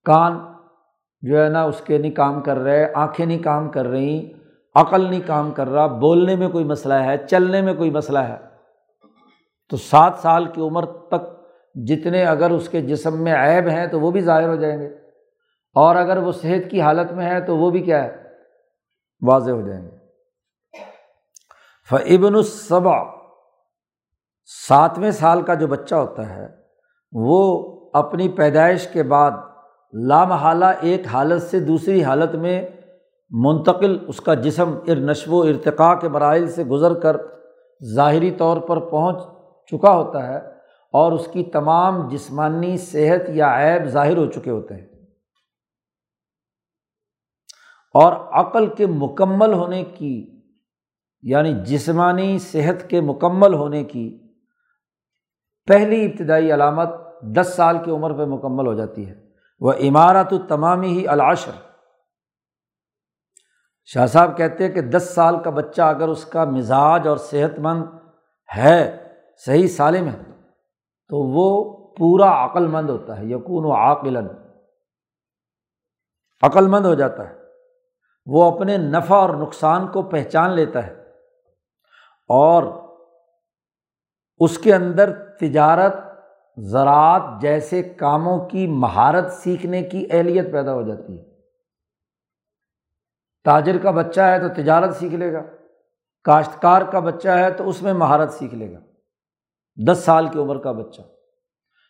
[0.05, 0.39] کان
[1.21, 4.44] جو ہے نا، اس کے نہیں کام کر رہے، آنکھیں نہیں کام کر رہی
[4.75, 8.37] عقل نہیں کام کر رہا، بولنے میں کوئی مسئلہ ہے، چلنے میں کوئی مسئلہ ہے۔
[9.69, 11.35] تو سات سال کی عمر تک
[11.75, 14.87] جتنے اگر اس کے جسم میں عیب ہیں تو وہ بھی ظاہر ہو جائیں گے۔
[15.75, 18.15] اور اگر وہ صحت کی حالت میں ہے تو وہ بھی کیا ہے؟
[19.27, 19.97] واضح ہو جائیں گے۔
[21.89, 23.03] فعبن الصبا
[24.67, 26.47] ساتویں سال کا جو بچہ ہوتا ہے،
[27.11, 29.31] وہ اپنی پیدائش کے بعد
[29.93, 32.67] لامحالہ ایک حالت سے دوسری حالت میں
[33.29, 37.17] منتقل، اس کا جسم ارنشو و ارتقاء کے مراحل سے گزر کر
[37.83, 39.15] ظاہری طور پر پہنچ
[39.65, 40.37] چکا ہوتا ہے
[40.91, 44.87] اور اس کی تمام جسمانی صحت یا عیب ظاہر ہو چکے ہوتے ہیں۔
[47.93, 50.41] اور عقل کے مکمل ہونے کی
[51.21, 54.19] یعنی جسمانی صحت کے مکمل ہونے کی
[55.67, 56.89] پہلی ابتدائی علامت
[57.21, 59.15] دس سال کی عمر پہ مکمل ہو جاتی ہے۔
[59.59, 61.64] وہ عمارت و تمامی ہی العشر۔
[63.85, 67.59] شاہ صاحب کہتے ہیں کہ دس سال کا بچہ اگر اس کا مزاج اور صحت
[67.59, 67.83] مند
[68.57, 69.07] ہے،
[69.45, 70.21] صحیح سالم ہے،
[71.09, 74.17] تو وہ پورا عقل مند ہوتا ہے یقون و عقل
[76.41, 77.35] عقل مند ہو جاتا ہے۔
[78.25, 80.93] وہ اپنے نفع اور نقصان کو پہچان لیتا ہے
[82.29, 82.63] اور
[84.37, 85.95] اس کے اندر تجارت،
[86.57, 91.34] زراعت جیسے کاموں کی مہارت سیکھنے کی اہلیت پیدا ہو جاتی ہے۔
[93.45, 95.41] تاجر کا بچہ ہے تو تجارت سیکھ لے گا،
[96.23, 98.79] کاشتکار کا بچہ ہے تو اس میں مہارت سیکھ لے گا۔
[99.91, 101.01] دس سال کی عمر کا بچہ۔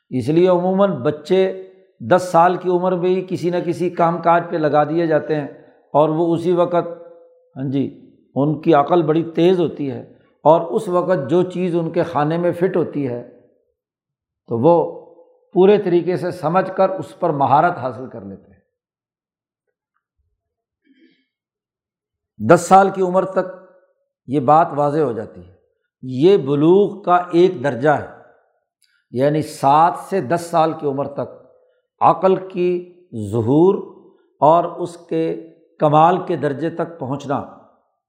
[0.09, 1.69] اس لیے عموماً بچے
[2.11, 5.35] دس سال کی عمر میں ہی کسی نہ کسی کام کاج پہ لگا دیے جاتے
[5.35, 5.47] ہیں
[5.93, 6.87] اور وہ اسی وقت
[7.55, 10.01] ہاں جی ان کی عقل بڑی تیز ہوتی ہے
[10.43, 13.23] اور اس وقت جو چیز ان کے کھانے میں فٹ ہوتی ہے،
[14.47, 15.05] تو وہ
[15.53, 18.54] پورے طریقے سے سمجھ کر اس پر مہارت حاصل کر لیتے ہیں۔
[22.37, 23.47] دس سال کی عمر تک
[24.27, 25.53] یہ بات واضح ہو جاتی ہے۔
[26.01, 28.07] یہ بلوغ کا ایک درجہ ہے۔
[29.11, 31.45] یعنی سات سے دس سال کی عمر تک
[32.01, 32.93] عقل کی
[33.31, 33.75] ظہور
[34.39, 37.35] اور اس کے کمال کے درجے تک پہنچنا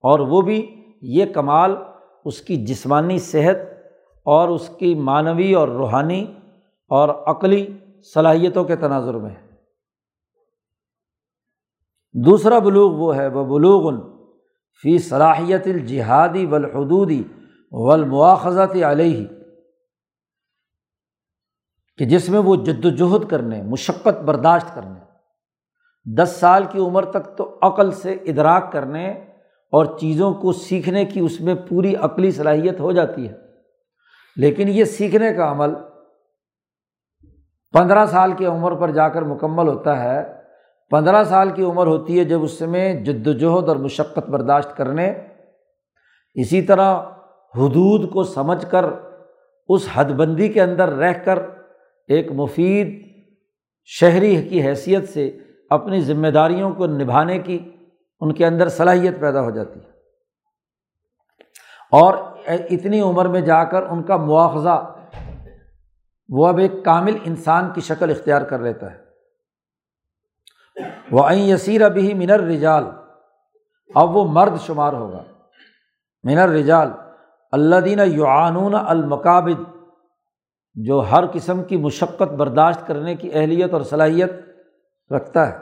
[0.01, 1.77] اور وہ بھی یہ کمال
[2.25, 3.57] اس کی جسمانی صحت
[4.25, 6.35] اور اس کی معنوی اور روحانی
[6.89, 7.79] اور عقلی
[8.15, 9.47] صلاحیتوں کے تناظر میں۔ ہے
[12.25, 14.16] دوسرا بلوغ وہ ہے، وہ بلوغ
[14.83, 17.23] فی صلاحیت الجہادی والحدودی
[17.73, 19.27] والمواخذات علیہ،
[21.99, 25.01] کہ جس میں وہ جد وجہد کرنے، مشقت برداشت کرنے،
[26.17, 29.11] دس سال کی عمر تک تو عقل سے ادراک کرنے
[29.73, 33.35] اور چیزوں کو سیکھنے کی اس میں پوری عقلی صلاحیت ہو جاتی ہے۔
[34.37, 35.75] لیکن یہ سیکھنے کا عمل
[37.73, 40.46] پندرہ سال کی عمر پر جا کر مکمل ہوتا ہے۔
[40.91, 45.15] پندرہ سال کی عمر ہوتی ہے جب اس میں جد وجہد اور مشقت برداشت کرنے،
[46.35, 47.01] اسی طرح
[47.55, 48.85] حدود کو سمجھ کر
[49.69, 51.39] اس حد بندی کے اندر رہ کر
[52.09, 53.07] ایک مفید
[53.85, 55.39] شہری کی حیثیت سے
[55.71, 57.59] اپنی ذمہ داریوں کو نبھانے کی
[58.21, 59.91] ان کے اندر صلاحیت پیدا ہو جاتی ہے۔
[61.93, 62.15] اور
[62.47, 64.95] اتنی عمر میں جا کر ان کا مواخذہ،
[66.29, 69.06] وہ اب ایک کامل انسان کی شکل اختیار کر لیتا ہے۔
[71.11, 72.85] وہ این یسیر ابھی منر رجال
[73.95, 75.23] اب وہ مرد شمار ہوگا۔
[76.23, 76.89] منر رجال
[77.53, 79.63] اللہ دینہ یعنون المقابد
[80.75, 84.33] جو ہر قسم کی مشقت برداشت کرنے کی اہلیت اور صلاحیت
[85.13, 85.57] رکھتا ہے۔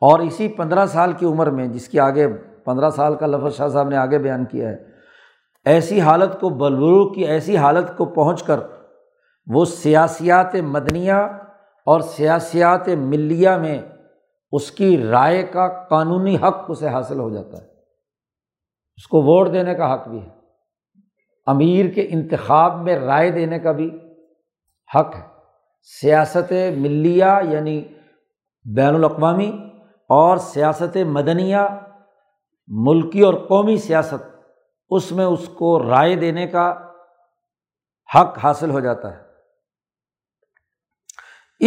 [0.00, 2.28] اور اسی پندرہ سال کی عمر میں، جس کی آگے
[2.64, 4.76] پندرہ سال کا لفظ شاہ صاحب نے آگے بیان کیا ہے،
[5.64, 8.60] ایسی حالت کو بلبرو کی ایسی حالت کو پہنچ کر
[9.46, 11.12] وہ سیاسیات مدنیہ
[11.86, 13.82] اور سیاسیات ملیہ میں
[14.54, 17.66] اس کی رائے کا قانونی حق اسے حاصل ہو جاتا ہے۔
[18.96, 20.28] اس کو ووٹ دینے کا حق بھی ہے۔
[21.46, 23.98] امیر کے انتخاب میں رائے دینے کا بھی
[24.94, 25.22] حق ہے۔
[26.00, 27.84] سیاست ملیہ یعنی
[28.76, 29.70] بین الاقوامی
[30.08, 31.56] اور سیاست مدنیہ،
[32.66, 34.36] ملکی اور قومی سیاست،
[34.90, 36.74] اس میں اس کو رائے دینے کا
[38.14, 39.23] حق حاصل ہو جاتا ہے۔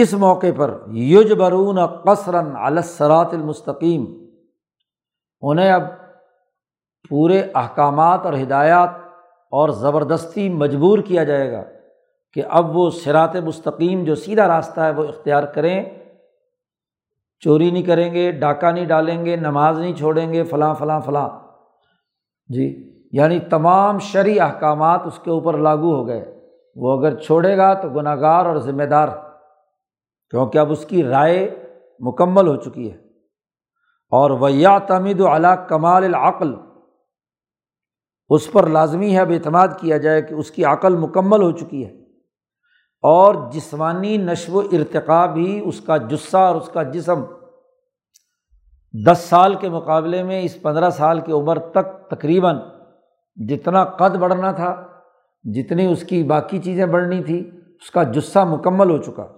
[0.01, 4.05] اس موقع پر یوج برون قصراً علسرات المستقیم۔
[5.41, 5.81] انہیں اب
[7.09, 8.89] پورے احکامات اور ہدایات
[9.51, 11.63] اور زبردستی مجبور کیا جائے گا
[12.33, 15.85] کہ اب وہ سرات مستقیم جو سیدھا راستہ ہے وہ اختیار کریں۔
[17.39, 21.29] چوری نہیں کریں گے، ڈاکہ نہیں ڈالیں گے، نماز نہیں چھوڑیں گے، فلاں فلاں فلاں۔
[22.47, 26.39] جی یعنی تمام شرعی احکامات اس کے اوپر لاگو ہو گئے۔
[26.75, 29.07] وہ اگر چھوڑے گا تو گناہ گار اور ذمہ دار۔
[30.29, 31.63] کیونکہ اب اس کی رائے
[31.99, 32.97] مکمل ہو چکی ہے۔
[34.11, 36.55] اور ویا تمید و علا کمال العقل۔
[38.29, 41.85] اس پر لازمی ہے اب اعتماد کیا جائے کہ اس کی عقل مکمل ہو چکی
[41.85, 42.03] ہے۔
[43.01, 47.23] اور جسمانی نشو و ارتقا بھی اس کا جسہ اور اس کا جسم
[49.05, 52.57] دس سال کے مقابلے میں اس پندرہ سال کی عمر تک تقریباً
[53.35, 54.87] جتنا قد بڑھنا تھا،
[55.43, 59.36] جتنی اس کی باقی چیزیں بڑھنی تھی اس کا جسہ مکمل ہو چکا۔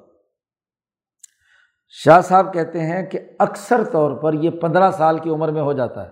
[1.90, 5.74] شاہ صاحب کہتے ہیں کہ اکثر طور پر یہ پندرہ سال کی عمر میں ہو
[5.74, 6.12] جاتا ہے۔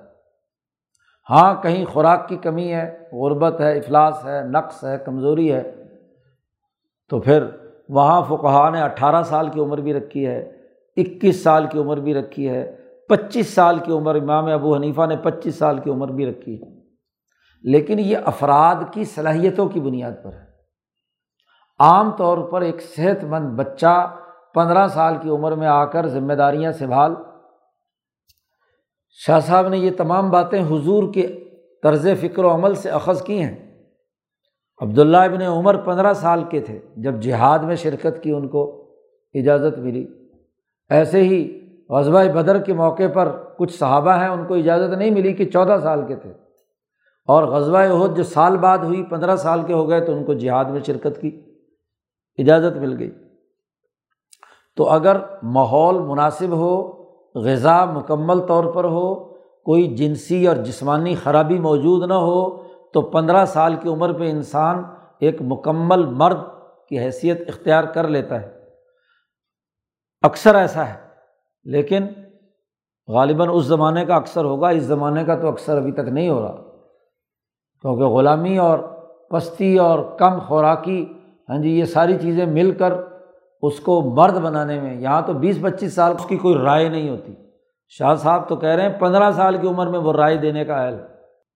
[1.29, 5.83] ہاں کہیں خوراک کی کمی ہے، غربت ہے، افلاس ہے، نقص ہے، کمزوری ہے۔
[7.09, 7.43] تو پھر
[7.89, 10.39] وہاں فقہ نے اٹھارہ سال کی عمر بھی رکھی ہے،
[10.97, 12.75] اکیس سال کی عمر بھی رکھی ہے،
[13.09, 16.77] پچیس سال کی عمر امام ابو حنیفہ نے پچیس سال کی عمر بھی رکھی۔ ہے
[17.63, 20.45] لیکن یہ افراد کی صلاحیتوں کی بنیاد پر ہے۔
[21.79, 24.15] عام طور پر ایک صحت مند بچہ
[24.57, 27.15] پندرہ سال کی عمر میں آ کر ذمہ داریاں سنبھال۔
[29.09, 31.43] شاہ صاحب نے یہ تمام باتیں حضور کے
[31.83, 33.85] طرز فکر و عمل سے اخذ کی ہیں۔
[34.81, 38.89] عبداللہ ابن عمر پندرہ سال کے تھے۔ جب جہاد میں شرکت کی ان کو
[39.33, 40.07] اجازت ملی۔
[40.89, 45.33] ایسے ہی غزبۂ بدر کے موقع پر کچھ صحابہ ہیں، ان کو اجازت نہیں ملی
[45.33, 46.33] کہ چودہ سال کے تھے۔
[47.25, 50.33] اور غزبۂ عہد جو سال بعد ہوئی، پندرہ سال کے ہو گئے تو ان کو
[50.33, 51.41] جہاد میں شرکت کی
[52.37, 53.26] اجازت مل گئی۔
[54.77, 57.03] تو اگر ماحول مناسب ہو،
[57.35, 59.15] غذا مکمل طور پر ہو،
[59.63, 62.63] کوئی جنسی اور جسمانی خرابی موجود نہ ہو،
[62.93, 64.83] تو پندرہ سال کی عمر پہ انسان
[65.19, 66.37] ایک مکمل مرد
[66.89, 68.51] کی حیثیت اختیار کر لیتا ہے۔
[70.21, 70.95] اکثر ایسا ہے،
[71.65, 72.07] لیکن
[73.07, 76.41] غالباً اس زمانے کا اکثر ہوگا، اس زمانے کا تو اکثر ابھی تک نہیں ہو
[76.41, 76.55] رہا۔
[77.81, 78.79] کیونکہ غلامی اور
[79.29, 81.13] پستی اور کم خوراکی
[81.49, 82.93] ہاں جی یہ ساری چیزیں مل کر
[83.61, 87.09] اس کو مرد بنانے میں، یہاں تو بیس پچیس سال اس کی کوئی رائے نہیں
[87.09, 87.33] ہوتی۔
[87.87, 90.83] شاہ صاحب تو کہہ رہے ہیں پندرہ سال کی عمر میں وہ رائے دینے کا
[90.83, 90.97] اہل۔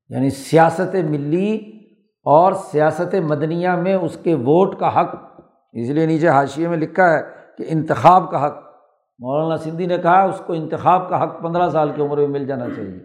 [0.10, 1.80] یعنی سیاست ملی
[2.24, 5.16] اور سیاست مدنیہ میں اس کے ووٹ کا حق،
[5.74, 7.22] اس لیے نیچے حاشیے میں لکھا ہے
[7.58, 8.56] کہ انتخاب کا حق۔
[9.20, 12.46] مولانا سندھی نے کہا اس کو انتخاب کا حق پندرہ سال کی عمر میں مل
[12.46, 13.00] جانا چاہیے۔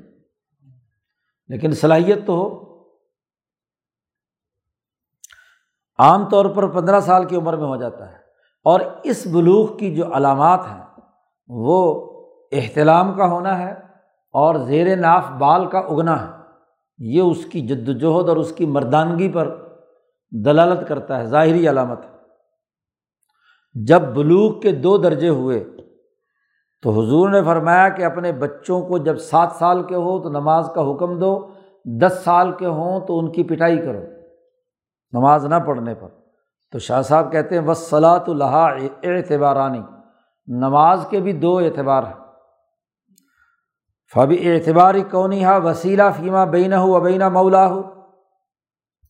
[1.48, 2.66] لیکن صلاحیت تو ہو۔
[5.98, 8.25] عام طور پر پندرہ سال کی عمر میں ہو جاتا ہے۔
[8.66, 11.00] اور اس بلوغ کی جو علامات ہیں،
[11.48, 11.78] وہ
[12.52, 13.72] احتلام کا ہونا ہے
[14.32, 16.32] اور زیر ناف بال کا اگنا ہے۔
[16.98, 19.56] یہ اس کی جد وجہد اور اس کی مردانگی پر
[20.44, 22.10] دلالت کرتا ہے، ظاہری علامت ہے۔
[23.74, 25.64] جب بلوغ کے دو درجے ہوئے،
[26.82, 30.70] تو حضور نے فرمایا کہ اپنے بچوں کو جب سات سال کے ہو تو نماز
[30.74, 31.48] کا حکم دو،
[31.84, 34.00] دس سال کے ہوں تو ان کی پٹائی کرو،
[35.12, 36.25] نماز نہ پڑھنے پر۔
[36.72, 38.64] تو شاہ صاحب کہتے ہیں بس صلاۃ الحا
[39.02, 39.82] اعتبارانی
[40.46, 42.24] نماز کے بھی دو اعتبار ہیں۔
[44.14, 47.82] فبی اعتباری کونی ہا وسیلہ فیمہ بین ہو ابینہ مولا ہو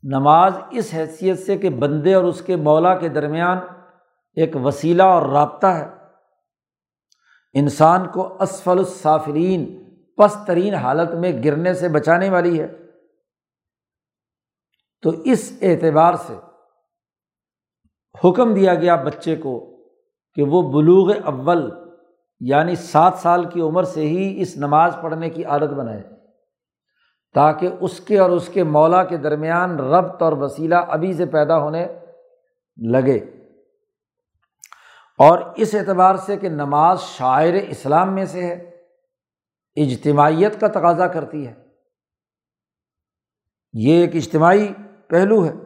[0.02, 3.58] نماز اس حیثیت سے کہ بندے اور اس کے مولا کے درمیان
[4.34, 5.88] ایک وسیلہ اور رابطہ ہے۔
[7.52, 9.84] انسان کو اسفل الصافرین
[10.16, 12.68] پس ترین حالت میں گرنے سے بچانے والی ہے۔
[15.02, 16.34] تو اس اعتبار سے
[18.24, 19.76] حکم دیا گیا بچے کو
[20.34, 21.70] کہ وہ بلوغ اول
[22.40, 26.02] یعنی سات سال کی عمر سے ہی اس نماز پڑھنے کی عادت بنائے
[27.34, 31.58] تاکہ اس کے اور اس کے مولا کے درمیان ربط اور وسیلہ ابھی سے پیدا
[31.58, 31.86] ہونے
[32.90, 33.16] لگے۔
[35.18, 38.70] اور اس اعتبار سے کہ نماز شاعر اسلام میں سے ہے،
[39.76, 41.54] اجتماعیت کا تقاضا کرتی ہے۔
[43.72, 44.68] یہ ایک اجتماعی
[45.08, 45.65] پہلو ہے۔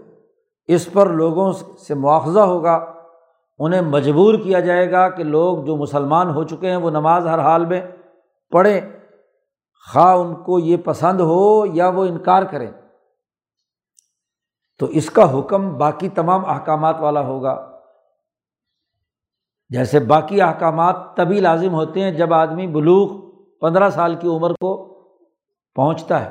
[0.75, 2.93] اس پر لوگوں سے مواخذہ ہوگا،
[3.59, 7.39] انہیں مجبور کیا جائے گا کہ لوگ جو مسلمان ہو چکے ہیں وہ نماز ہر
[7.39, 7.81] حال میں
[8.51, 8.81] پڑھیں۔
[9.93, 12.71] خواہ ان کو یہ پسند ہو یا وہ انکار کریں۔
[14.79, 17.81] تو اس کا حکم باقی تمام احکامات والا ہوگا۔
[19.69, 23.31] جیسے باقی احکامات تبھی لازم ہوتے ہیں جب آدمی بلوغ
[23.61, 24.99] پندرہ سال کی عمر کو
[25.75, 26.31] پہنچتا ہے۔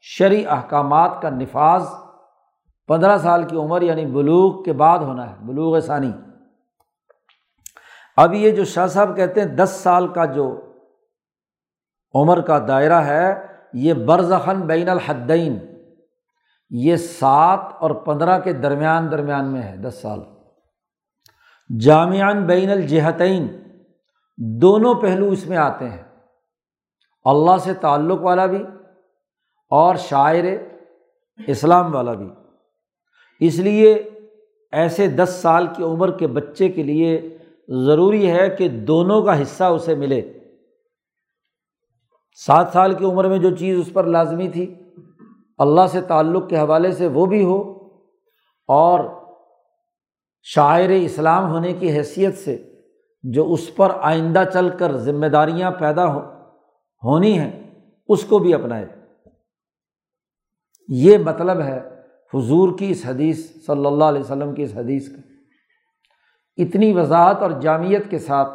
[0.00, 1.86] شرعی احکامات کا نفاذ
[2.90, 6.12] پندرہ سال کی عمر یعنی بلوغ کے بعد ہونا ہے، بلوغ ثانی۔
[8.16, 10.74] اب یہ جو شاہ صاحب کہتے ہیں، دس سال کا جو
[12.14, 15.58] عمر کا دائرہ ہے، یہ برزخن بین الحدین۔
[16.70, 20.20] یہ سات اور پندرہ کے درمیان درمیان میں ہے، دس سال۔
[21.80, 23.62] جامعان بین الجہتین۔
[24.38, 26.02] دونوں پہلو اس میں آتے ہیں۔
[27.24, 28.64] اللہ سے تعلق والا بھی
[29.70, 30.44] اور شاعر
[31.46, 32.30] اسلام والا بھی۔
[33.40, 34.10] اس لیے
[34.72, 37.38] ایسے دس سال کی عمر کے بچے کے لیے
[37.68, 40.32] ضروری ہے کہ دونوں کا حصہ اسے ملے۔
[42.34, 44.74] سات سال کی عمر میں جو چیز اس پر لازمی تھی،
[45.58, 47.88] اللہ سے تعلق کے حوالے سے وہ بھی ہو
[48.68, 49.00] اور
[50.42, 52.72] شاعر اسلام ہونے کی حیثیت سے
[53.22, 56.20] جو اس پر آئندہ چل کر ذمہ داریاں پیدا ہو،
[57.04, 57.70] ہونی ہیں،
[58.08, 58.86] اس کو بھی اپنائے۔
[60.88, 61.89] یہ مطلب ہے
[62.34, 65.22] حضور کی اس حدیث، صلی اللہ علیہ وسلم کی اس حدیث کا۔
[66.56, 68.48] اتنی وضاحت اور جامعت کے ساتھ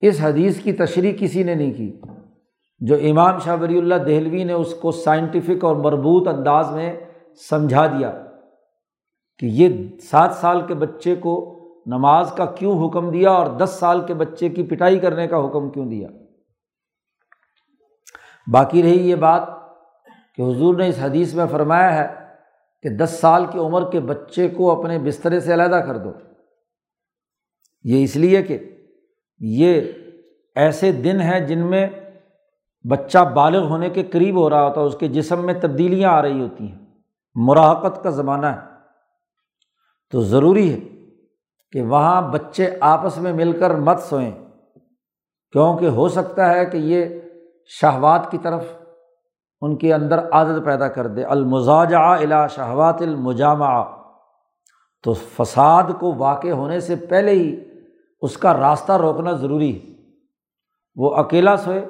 [0.00, 2.00] اس حدیث کی تشریح کسی نے نہیں کی۔
[2.80, 7.00] جو امام شاہ ولی اللہ دہلوی نے اس کو سائنٹیفک اور مربوط انداز میں
[7.50, 8.26] سمجھا دیا
[9.38, 14.00] کہ یہ سات سال کے بچے کو نماز کا کیوں حکم دیا اور دس سال
[14.06, 16.08] کے بچے کی پٹائی کرنے کا حکم کیوں دیا۔
[18.52, 19.42] باقی رہی یہ بات
[20.36, 22.19] کہ حضور نے اس حدیث میں فرمایا ہے
[22.82, 26.12] کہ دس سال کی عمر کے بچے کو اپنے بسترے سے علیحدہ کر دو۔
[27.82, 28.58] یہ اس لیے کہ
[29.38, 29.80] یہ
[30.54, 31.86] ایسے دن ہیں جن میں
[32.90, 36.22] بچہ بالغ ہونے کے قریب ہو رہا ہوتا ہے، اس کے جسم میں تبدیلیاں آ
[36.22, 36.78] رہی ہوتی ہیں۔
[37.34, 38.70] مراحقت کا زمانہ ہے۔
[40.10, 40.78] تو ضروری ہے
[41.72, 44.30] کہ وہاں بچے آپس میں مل کر مت سوئیں،
[45.52, 47.04] کیونکہ ہو سکتا ہے کہ یہ
[47.66, 48.62] شہوات کی طرف
[49.60, 53.84] ان کے اندر عادت پیدا کر دے۔ المزاج الا شہوات المجامہ
[55.02, 57.60] تو فساد کو واقع ہونے سے پہلے ہی
[58.20, 59.94] اس کا راستہ روکنا ضروری ہے۔
[60.96, 61.88] وہ اکیلا سوئے،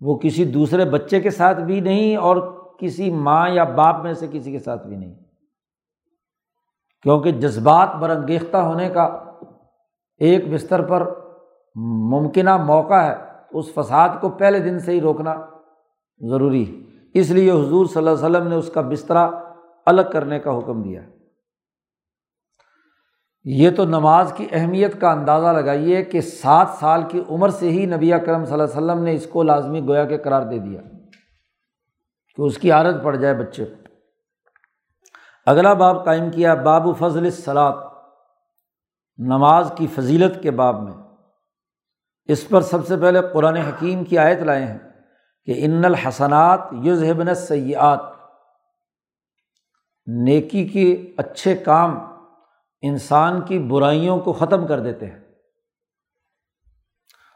[0.00, 2.36] وہ کسی دوسرے بچے کے ساتھ بھی نہیں اور
[2.78, 5.14] کسی ماں یا باپ میں سے کسی کے ساتھ بھی نہیں۔
[7.02, 9.24] کیونکہ جذبات برنگیختہ ہونے کا
[10.18, 11.14] ایک بستر پر
[11.74, 13.16] ممکنہ موقع ہے،
[13.50, 15.34] اس فساد کو پہلے دن سے ہی روکنا۔
[16.28, 19.30] ضروری ہے۔ اس لیے حضور صلی اللہ علیہ وسلم نے اس کا بسترا
[19.86, 21.02] الگ کرنے کا حکم دیا۔
[23.44, 27.86] یہ تو نماز کی اہمیت کا اندازہ لگائیے کہ سات سال کی عمر سے ہی
[27.86, 30.80] نبی کرم صلی اللہ علیہ وسلم نے اس کو لازمی گویا کے قرار دے دیا
[32.36, 33.74] کہ اس کی عادت پڑ جائے بچے کو۔
[35.46, 37.72] اگلا باب قائم کیا، باب و فضل سلاد
[39.18, 40.94] نماز کی فضیلت کے باب میں۔
[42.24, 44.89] اس پر سب سے پہلے قرآن حکیم کی آیت لائے ہیں۔
[45.44, 48.00] کہ ان الحسنات یوزہبن سیاحت
[50.06, 51.98] نیکی کے اچھے کام
[52.82, 55.18] انسان کی برائیوں کو ختم کر دیتے ہیں۔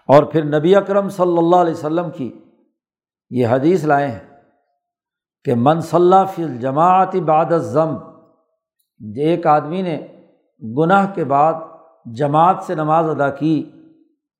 [0.09, 2.41] اور پھر نبی اکرم صلی اللہ علیہ وسلم کی
[3.31, 4.41] یہ حدیث لائے ہیں
[5.45, 7.97] کہ من صلی فی الجماعتی بعد ضم
[9.17, 10.07] ایک آدمی نے
[10.79, 11.55] گناہ کے بعد
[12.05, 13.71] جماعت سے نماز ادا کی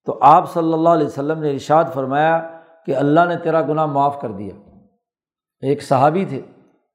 [0.05, 2.54] تو آپ صلی اللہ علیہ وسلم نے ارشاد فرمایا
[2.87, 4.55] کہ اللہ نے تیرا گناہ معاف کر دیا۔
[5.61, 6.41] ایک صحابی تھے،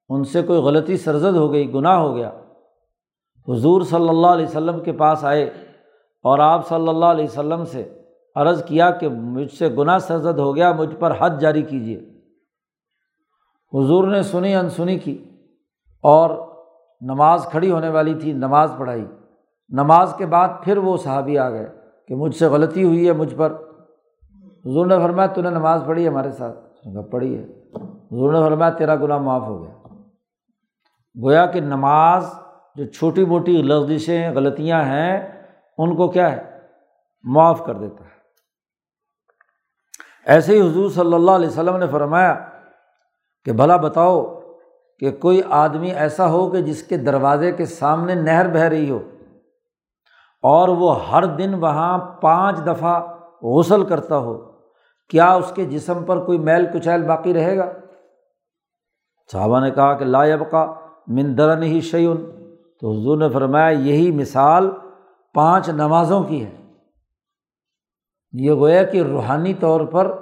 [0.10, 2.32] ان سے کوئی غلطی سرزد ہو گئی، گناہ ہو گیا۔
[3.48, 5.44] حضور صلی اللہ علیہ وسلم کے پاس آئے
[6.24, 8.02] اور آپ صلی اللہ علیہ وسلم سے
[8.36, 11.98] عرض کیا کہ مجھ سے گناہ سرزد ہو گیا، مجھ پر حد جاری کیجیے۔
[13.74, 15.24] حضور نے سنی، انسنی کی
[16.02, 16.30] اور
[17.02, 19.06] نماز کھڑی ہونے والی تھی، نماز پڑھائی۔
[19.70, 21.68] نماز کے بعد پھر وہ صحابی آ گئے
[22.08, 23.69] کہ مجھ سے غلطی ہوئی ہے، مجھ پر
[24.66, 26.60] حضور نے فرمایا تو نے نماز پڑھی ہے ہمارے ساتھ؟
[27.12, 27.44] پڑھی ہے۔
[27.86, 29.74] حضور نے فرمایا تیرا گناہ معاف ہو گیا۔
[31.24, 32.34] گویا کہ نماز
[32.76, 35.42] جو چھوٹی موٹی لغزشیں، غلطیاں ہیں،
[35.78, 36.60] ان کو کیا ہے؟
[37.24, 38.10] معاف کر دیتا ہے۔
[40.26, 42.36] ایسے ہی حضور صلی اللہ علیہ وسلم نے فرمایا
[43.46, 44.40] کہ بھلا بتاؤ
[45.00, 49.00] کہ کوئی آدمی ایسا ہو کہ جس کے دروازے کے سامنے نہر بہہ رہی ہو
[50.42, 54.49] اور وہ ہر دن وہاں پانچ دفعہ غسل کرتا ہو۔
[55.10, 57.72] کیا اس کے جسم پر کوئی میل کچیل باقی رہے گا؟
[59.32, 60.74] صحابہ نے کہا کہ لا کا
[61.08, 62.18] مندرن ہی شعین
[62.80, 64.72] تو حضور نے فرمایا یہی مثال
[65.34, 66.56] پانچ نمازوں کی ہے۔
[68.32, 70.18] یہ گویا کہ روحانی طور پر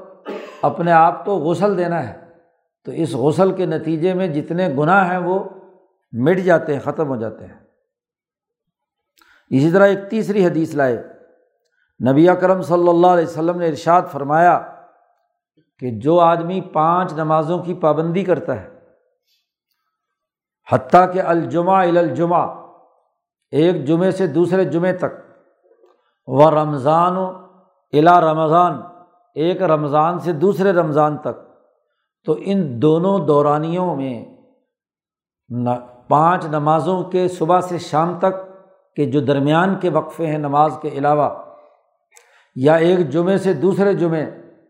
[0.62, 2.28] اپنے آپ کو غسل دینا ہے۔
[2.86, 5.44] تو اس غسل کے نتیجے میں جتنے گناہ ہیں وہ
[6.12, 7.60] مٹ جاتے ہیں، ختم ہو جاتے ہیں۔
[9.50, 11.04] اسی طرح ایک تیسری حدیث لائے۔
[12.12, 14.77] نبی اکرم صلی اللہ علیہ وسلم نے ارشاد فرمایا
[15.82, 18.68] کہ جو آدمی پانچ نمازوں کی پابندی کرتا ہے،
[20.68, 22.44] حتیٰ کہ الجمہ الجمہ
[23.54, 25.14] ایک جمعے سے دوسرے جمعے تک،
[26.28, 27.26] و رمضان و
[27.94, 28.82] الا رمضان،
[29.36, 31.38] ایک رمضان سے دوسرے رمضان تک،
[32.28, 34.26] تو ان دونوں دورانیوں میں
[36.10, 38.44] پانچ نمازوں کے صبح سے شام تک
[38.98, 41.30] کے جو درمیان کے وقفے ہیں نماز کے علاوہ،
[42.56, 44.26] یا ایک جمعے سے دوسرے جمعے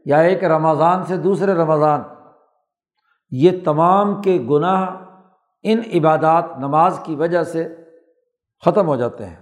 [0.07, 2.01] یا ایک رمضان سے دوسرے رمضان،
[3.31, 4.89] یہ تمام کے گناہ
[5.63, 7.75] ان عبادات، نماز کی وجہ سے
[8.65, 9.35] ختم ہو جاتے ہیں،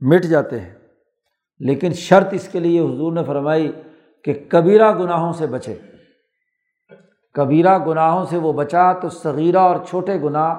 [0.00, 0.74] مٹ جاتے ہیں۔
[1.60, 3.72] لیکن شرط اس کے لیے حضور نے فرمائی
[4.24, 5.78] کہ کبیرہ گناہوں سے بچے۔
[7.34, 10.54] کبیرہ گناہوں سے وہ بچا تو صغیرہ اور چھوٹے گناہ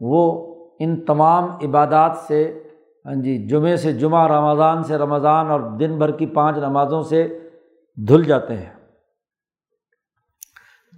[0.00, 2.62] وہ ان تمام عبادات سے
[3.04, 7.38] ہاں جی جمعے سے جمعہ، رمضان سے رمضان اور دن بھر کی پانچ نمازوں سے
[7.96, 8.70] دھل جاتے ہیں۔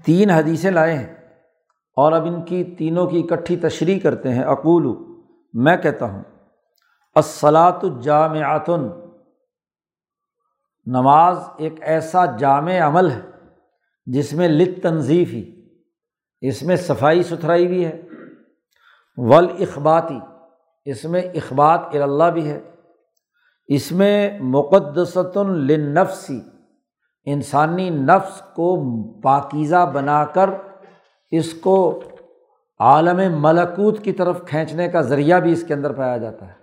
[0.05, 1.15] تین حدیثیں لائے ہیں
[1.97, 5.15] اور اب ان کی تینوں کی اکٹھی تشریح کرتے ہیں۔ اقول،
[5.55, 6.23] میں کہتا ہوں
[7.15, 8.89] الصلاۃ الجامعتن
[10.87, 13.21] نماز ایک ایسا جامع عمل ہے
[14.07, 15.69] جس میں لط تنظیف ہی،
[16.41, 18.03] اس میں صفائی ستھرائی بھی ہے۔
[19.17, 20.19] ول اخباتی
[20.85, 22.61] اس میں اخبات اللہ بھی ہے۔
[23.67, 26.41] اس میں مقدست النفسی
[27.27, 30.51] انسانی نفس کو پاکیزہ بنا کر
[31.31, 32.03] اس کو
[32.79, 36.55] عالم ملکوت کی طرف کھینچنے کا ذریعہ بھی اس کے اندر پایا جاتا ہے۔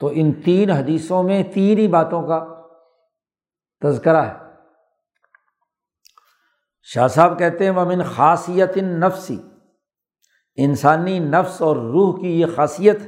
[0.00, 2.62] تو ان تین حدیثوں میں تین ہی باتوں کا
[3.82, 4.32] تذکرہ ہے۔
[6.82, 9.38] شاہ صاحب کہتے ہیں، ومن خاصیت نفسی
[10.56, 13.00] انسانی نفس اور روح کی یہ خاصیت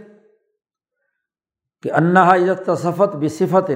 [1.83, 2.35] کہ انہا
[2.67, 3.71] تصفت بصفت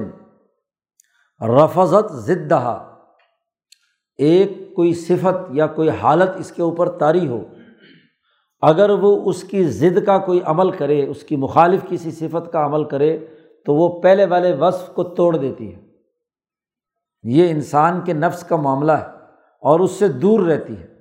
[1.43, 2.93] رفظت ضدہ
[4.17, 7.43] ایک کوئی صفت یا کوئی حالت اس کے اوپر طاری ہو،
[8.61, 12.65] اگر وہ اس کی ضد کا کوئی عمل کرے، اس کی مخالف کسی صفت کا
[12.65, 13.27] عمل کرے،
[13.65, 15.81] تو وہ پہلے والے وصف کو توڑ دیتی ہے۔
[17.23, 19.05] یہ انسان کے نفس کا معاملہ ہے
[19.61, 20.93] اور اس سے دور رہتی ہے۔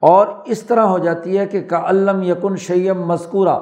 [0.00, 3.58] اور اس طرح ہو جاتی ہے کہ کا علم یقن شیم مذکورہ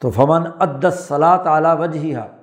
[0.00, 2.37] تو فمن عدس صلاح تعلیٰ وجہ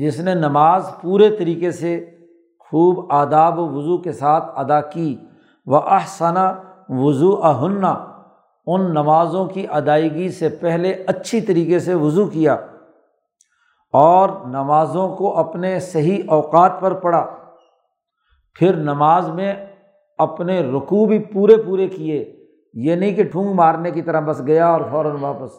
[0.00, 2.10] جس نے نماز پورے طریقے سے
[2.58, 5.16] خوب آداب و وضو کے ساتھ ادا کی
[5.66, 6.54] وہ احسنا
[6.88, 8.04] وضو اہنّا
[8.66, 12.56] ان نمازوں کی ادائیگی سے پہلے اچھی طریقے سے وضو کیا
[13.92, 17.26] اور نمازوں کو اپنے صحیح اوقات پر پڑھا۔
[18.54, 19.66] پھر نماز میں
[20.18, 24.68] اپنے رقوع بھی پورے پورے کیے، یہ نہیں کہ ٹھونگ مارنے کی طرح بس گیا
[24.68, 25.50] اور فوراً واپس۔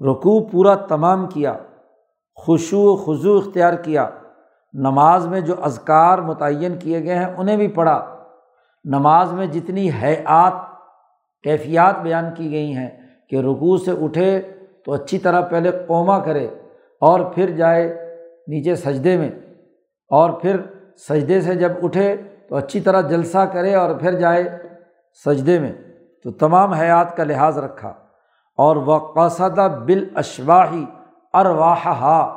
[0.00, 1.56] رقوع پورا تمام کیا۔
[2.40, 4.10] خوشو و خضو اختیار کیا۔
[4.72, 8.24] نماز میں جو ازکار متعین کیے گئے ہیں، انہیں بھی پڑھا۔
[8.84, 10.52] نماز میں جتنی حیات،
[11.42, 12.90] کیفیات بیان کی گئی ہیں
[13.28, 14.42] کہ رکوع سے اٹھے
[14.84, 16.48] تو اچھی طرح پہلے قوما کرے
[17.00, 18.16] اور پھر جائے
[18.46, 19.30] نیچے سجدے میں۔
[20.08, 20.60] اور پھر
[21.08, 22.16] سجدے سے جب اٹھے
[22.48, 24.44] تو اچھی طرح جلسہ کرے اور پھر جائے
[25.26, 25.72] سجدے میں۔
[26.24, 27.88] تو تمام حیات کا لحاظ رکھا۔
[28.56, 29.84] اور وہ قصدہ
[31.34, 32.36] ارواہ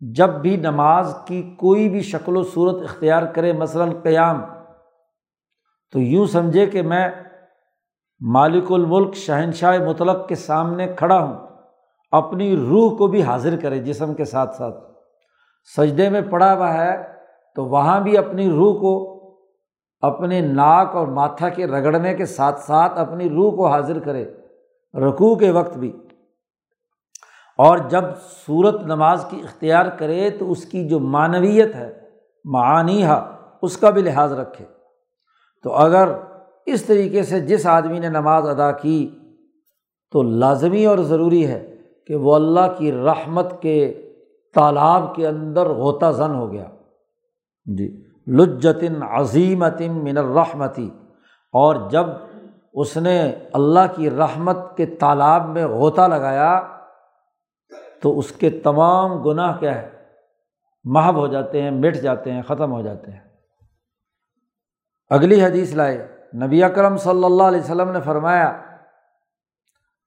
[0.00, 4.40] جب بھی نماز کی کوئی بھی شکل و صورت اختیار کرے، مثلاً قیام،
[5.92, 7.08] تو یوں سمجھے کہ میں
[8.20, 11.46] مالک الملک، شہنشاہ مطلق کے سامنے کھڑا ہوں،
[12.10, 14.76] اپنی روح کو بھی حاضر کرے جسم کے ساتھ ساتھ۔
[15.76, 17.02] سجدے میں پڑا ہوا ہے،
[17.54, 19.16] تو وہاں بھی اپنی روح کو،
[20.00, 24.24] اپنے ناک اور ماتھا کے رگڑنے کے ساتھ ساتھ اپنی روح کو حاضر کرے
[24.94, 25.92] رقوع کے وقت بھی۔
[27.58, 28.04] اور جب
[28.46, 32.00] صورت نماز کی اختیار کرے تو اس کی جو معنویت ہے
[32.44, 33.04] معانی
[33.62, 34.64] اس کا بھی لحاظ رکھے۔
[35.62, 36.08] تو اگر
[36.66, 39.18] اس طریقے سے جس آدمی نے نماز ادا کی
[40.12, 41.76] تو لازمی اور ضروری ہے
[42.06, 44.10] کہ وہ اللہ کی رحمت کے
[44.54, 46.66] تالاب کے اندر غوطہ زن ہو گیا۔
[47.64, 50.90] جی لجتن عظیمتم من الرحمتی۔
[51.52, 52.06] اور جب
[52.74, 56.62] اس نے اللہ کی رحمت کے تالاب میں غوطہ لگایا
[58.02, 59.90] تو اس کے تمام گناہ کیا ہے؟
[60.84, 63.20] محب ہو جاتے ہیں، مٹ جاتے ہیں، ختم ہو جاتے ہیں۔
[65.10, 68.62] اگلی حدیث لائے۔ نبی اکرم صلی اللہ علیہ وسلم نے فرمایا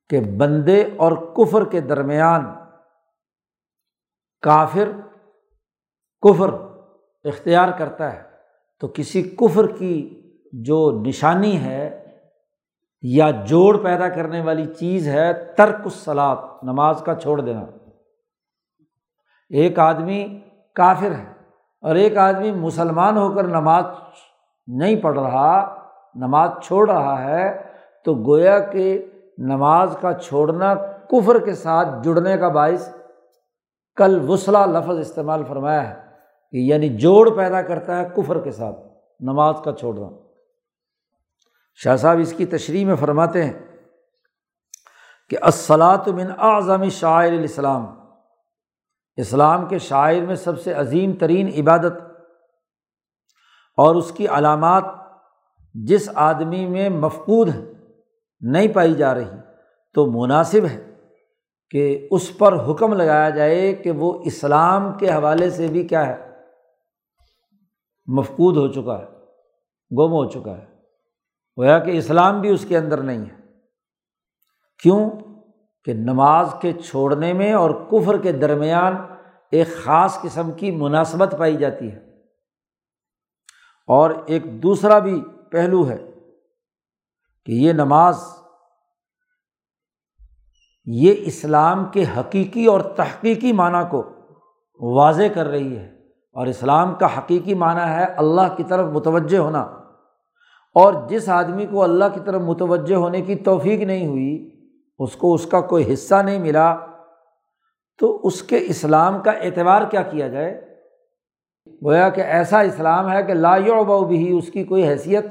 [0.09, 2.53] کہ بندے اور کفر کے درمیان
[4.41, 4.89] کافر
[6.21, 6.49] کفر
[7.23, 8.23] اختیار کرتا ہے۔
[8.81, 10.21] تو کسی کفر کی
[10.53, 12.05] جو نشانی ہے
[13.01, 17.65] یا جوڑ پیدا کرنے والی چیز ہے، ترک الصلاط نماز کا چھوڑ دینا۔
[19.50, 20.41] ایک آدمی
[20.76, 21.34] کافر ہے
[21.82, 23.84] اور ایک آدمی مسلمان ہو کر نماز
[24.68, 25.76] نہیں پڑھ رہا،
[26.16, 27.64] نماز چھوڑ رہا ہے،
[28.06, 30.74] تو گویا کہ نماز کا چھوڑنا
[31.10, 32.95] کفر کے ساتھ جڑنے کا باعث
[33.95, 35.95] کل وسلا لفظ استعمال فرمایا ہے
[36.52, 38.76] کہ یعنی جوڑ پیدا کرتا ہے کفر کے ساتھ
[39.20, 40.08] نماز کا چھوڑنا۔
[41.74, 43.54] شاہ صاحب اس کی تشریح میں فرماتے ہیں
[45.30, 47.99] کہ الصلاۃ من اعظم شاعر الاسلام۔
[49.16, 51.93] اسلام کے شاعر میں سب سے عظیم ترین عبادت
[53.78, 54.84] اور اس کی علامات
[55.74, 57.62] جس آدمی میں مفقود ہے
[58.41, 59.30] نہیں پائی جا رہی،
[59.93, 60.93] تو مناسب ہے
[61.70, 66.30] کہ اس پر حکم لگایا جائے کہ وہ اسلام کے حوالے سے بھی کیا ہے،
[68.07, 69.05] مفقود ہو چکا ہے،
[69.97, 70.66] گم ہو چکا ہے۔
[71.57, 73.39] گویا کہ اسلام بھی اس کے اندر نہیں ہے۔
[74.84, 75.10] کیوں؟
[75.86, 78.95] کہ نماز کے چھوڑنے میں اور کفر کے درمیان
[79.51, 82.09] ایک خاص قسم کی مناسبت پائی جاتی ہے۔
[83.88, 86.11] اور ایک دوسرا بھی پہلو ہے
[87.45, 88.23] کہ یہ نماز
[90.86, 94.09] یہ اسلام کے حقیقی اور تحقیقی معنی کو
[94.80, 95.86] واضح کر رہی ہے۔
[96.34, 99.61] اور اسلام کا حقیقی معنی ہے اللہ کی طرف متوجہ ہونا۔
[100.73, 104.59] اور جس آدمی کو اللہ کی طرف متوجہ ہونے کی توفیق نہیں ہوئی
[105.00, 106.76] اس کو اس کا کوئی حصہ نہیں ملا،
[108.00, 110.66] تو اس کے اسلام کا اعتبار کیا کیا جائے؟
[111.86, 115.26] گویا کہ ایسا اسلام ہے کہ لا و بھی اس کی کوئی حیثیت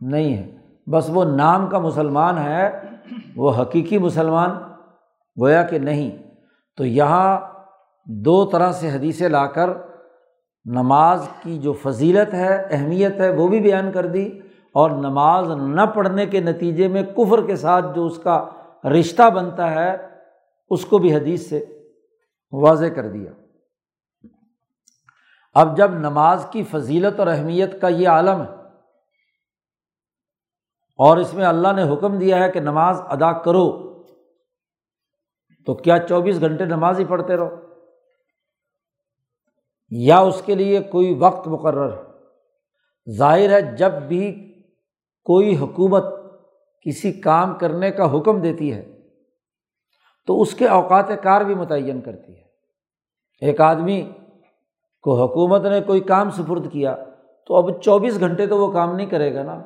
[0.00, 2.80] نہیں ہے۔ بس وہ نام کا مسلمان ہے،
[3.36, 4.50] وہ حقیقی مسلمان،
[5.40, 6.10] گویا کہ نہیں۔
[6.76, 7.38] تو یہاں
[8.06, 9.70] دو طرح سے حدیثیں لا کر
[10.64, 14.40] نماز کی جو فضیلت ہے، اہمیت ہے، وہ بھی بیان کر دی۔
[14.76, 18.48] اور نماز نہ پڑھنے کے نتیجے میں کفر کے ساتھ جو اس کا
[18.84, 19.96] رشتہ بنتا ہے،
[20.70, 21.64] اس کو بھی حدیث سے
[22.52, 23.32] واضح کر دیا۔
[25.54, 28.48] اب جب نماز کی فضیلت اور اہمیت کا یہ عالم ہے
[30.98, 33.66] اور اس میں اللہ نے حکم دیا ہے کہ نماز ادا کرو،
[35.66, 37.56] تو کیا چوبیس گھنٹے نماز ہی پڑھتے رہو؟
[39.90, 42.02] یا اس کے لیے کوئی وقت مقرر ہے؟
[43.16, 44.52] ظاہر ہے جب بھی
[45.26, 46.04] کوئی حکومت
[46.80, 48.92] کسی کام کرنے کا حکم دیتی ہے
[50.26, 52.42] تو اس کے اوقات کار بھی متعین کرتی ہے۔
[53.40, 54.12] ایک آدمی
[55.02, 56.96] کو حکومت نے کوئی کام سفرد کیا
[57.46, 59.62] تو اب چوبیس گھنٹے تو وہ کام نہیں کرے گا نا۔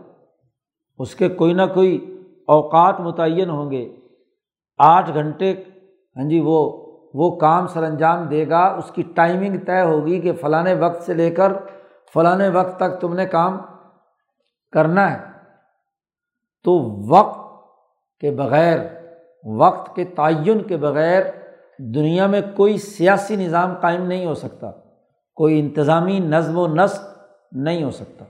[0.98, 3.96] اس کے کوئی نہ کوئی اوقات متعین ہوں گے۔
[4.78, 5.52] آٹھ گھنٹے
[6.16, 10.32] ہاں جی وہ وہ کام سر انجام دے گا۔ اس کی ٹائمنگ طے ہوگی کہ
[10.32, 11.52] فلاں وقت سے لے کر
[12.14, 13.58] فلاں وقت تک تم نے کام
[14.72, 15.29] کرنا ہے۔
[16.64, 17.40] تو وقت
[18.20, 18.78] کے بغیر،
[19.44, 21.22] وقت کے تعین کے بغیر
[21.78, 24.70] دنیا میں کوئی سیاسی نظام قائم نہیں ہو سکتا،
[25.34, 27.02] کوئی انتظامی نظم و نسق
[27.52, 28.24] نہیں ہو سکتا۔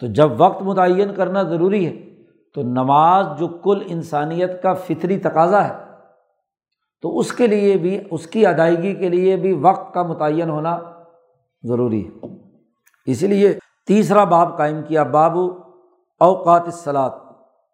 [0.00, 2.22] تو جب وقت متعین کرنا ضروری ہے،
[2.54, 5.72] تو نماز جو کل انسانیت کا فطری تقاضا ہے،
[7.02, 10.78] تو اس کے لیے بھی، اس کی ادائیگی کے لیے بھی وقت کا متعین ہونا
[11.62, 12.26] ضروری ہے۔
[13.06, 15.69] اسی لیے تیسرا باب قائم کیا بابو
[16.20, 17.14] اوقات اصلاط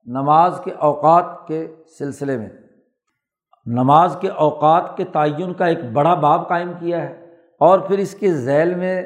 [0.07, 1.67] نماز کے اوقات کے
[1.99, 2.49] سلسلے میں۔
[3.67, 8.15] نماز کے اوقات کے تعین کا ایک بڑا باب قائم کیا ہے اور پھر اس
[8.15, 9.03] کے ذیل میں،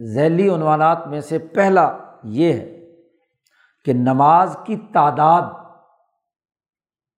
[0.00, 2.80] ذیلی عنوانات میں سے پہلا یہ ہے
[3.84, 5.42] کہ نماز کی تعداد،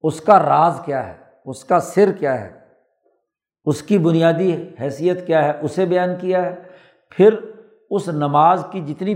[0.02, 2.50] اس کا راز کیا ہے، اس کا سر کیا ہے،
[3.64, 6.62] اس کی بنیادی حیثیت کیا ہے، اسے بیان کیا ہے۔
[7.10, 7.34] پھر
[7.90, 9.14] اس نماز کی جتنی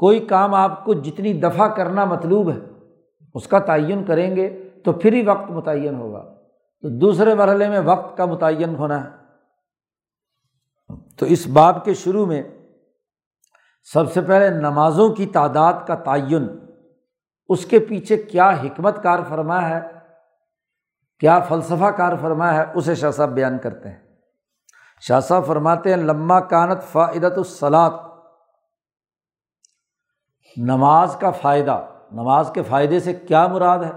[0.00, 2.58] کوئی کام آپ کو جتنی دفعہ کرنا مطلوب ہے،
[3.34, 6.34] اس کا تعین کریں گے تو پھر ہی وقت متعین ہوگا۔
[6.80, 9.08] تو دوسرے مرحلے میں وقت کا متعین ہونا ہے۔
[11.18, 12.42] تو اس باب کے شروع میں
[13.92, 16.48] سب سے پہلے نمازوں کی تعداد کا تعین،
[17.48, 19.80] اس کے پیچھے کیا حکمت کار فرما ہے،
[21.18, 23.98] کیا فلسفہ کار فرما ہے، اسے شاہ صاحب بیان کرتے ہیں۔
[25.00, 28.09] شاہ صاحب فرماتے ہیں لمہ کانت فائدت الصلاط
[30.56, 33.92] نماز کا فائدہ، نماز کے فائدے سے کیا مراد ہے؟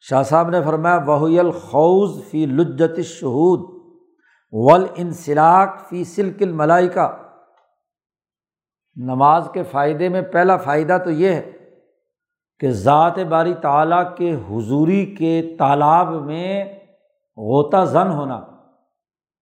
[0.00, 3.80] شاہ صاحب نے فرمایا وہی الخوض فی لجت شہود
[4.52, 7.16] ول انسلاق فی سلک الملائی کا
[8.96, 11.52] نماز کے فائدے میں پہلا فائدہ تو یہ ہے
[12.58, 16.64] کہ ذات باری تعلیٰ کے حضوری کے تالاب میں
[17.36, 18.40] غوطہ زن ہونا،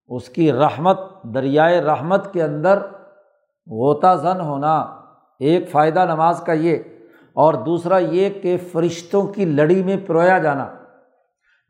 [0.07, 2.79] اس کی رحمت، دریائے رحمت کے اندر
[3.67, 4.98] غوطہ زن ہونا
[5.39, 6.77] ایک فائدہ نماز کا یہ
[7.33, 10.73] اور دوسرا یہ کہ فرشتوں کی لڑی میں پرویا جانا۔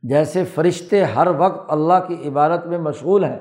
[0.04, 3.40] جیسے فرشتے ہر وقت اللہ کی عبادت میں مشغول ہیں،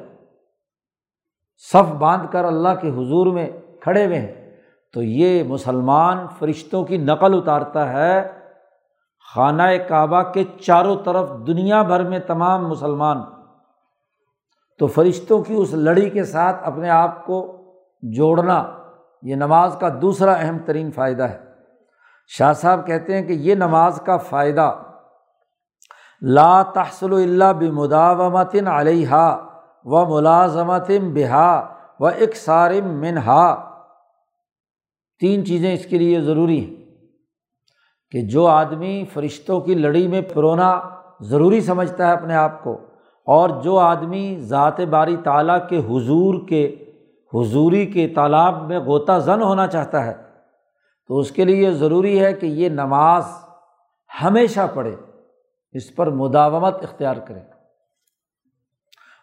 [1.56, 3.50] صف باندھ کر اللہ کے حضور میں
[3.80, 4.56] کھڑے ہوئے ہیں،
[4.92, 8.32] تو یہ مسلمان فرشتوں کی نقل اتارتا ہے۔
[9.34, 13.18] خانہ کعبہ کے چاروں طرف دنیا بھر میں تمام مسلمان۔
[14.78, 17.56] تو فرشتوں کی اس لڑی کے ساتھ اپنے آپ کو
[18.02, 18.77] جوڑنا۔
[19.22, 21.38] یہ نماز کا دوسرا اہم ترین فائدہ ہے۔
[22.26, 24.82] شاہ صاحب کہتے ہیں کہ یہ نماز کا فائدہ
[26.22, 29.36] لا تحصل اللہ بمداومتن علیہ
[29.84, 33.70] و ملازمتم بہا و اکثارم منہا۔
[35.20, 36.76] تین چیزیں اس کے لیے ضروری ہیں
[38.10, 40.80] کہ جو آدمی فرشتوں کی لڑی میں پرونا
[41.20, 42.72] ضروری سمجھتا ہے اپنے آپ کو
[43.26, 46.87] اور جو آدمی ذات باری تعالیٰ کے حضور کے
[47.34, 50.14] حضوری کے تالاب میں غوطہ زن ہونا چاہتا ہے۔
[51.08, 53.24] تو اس کے لیے یہ ضروری ہے کہ یہ نماز
[54.22, 54.96] ہمیشہ پڑھے،
[55.72, 57.40] اس پر مداومت اختیار کرے۔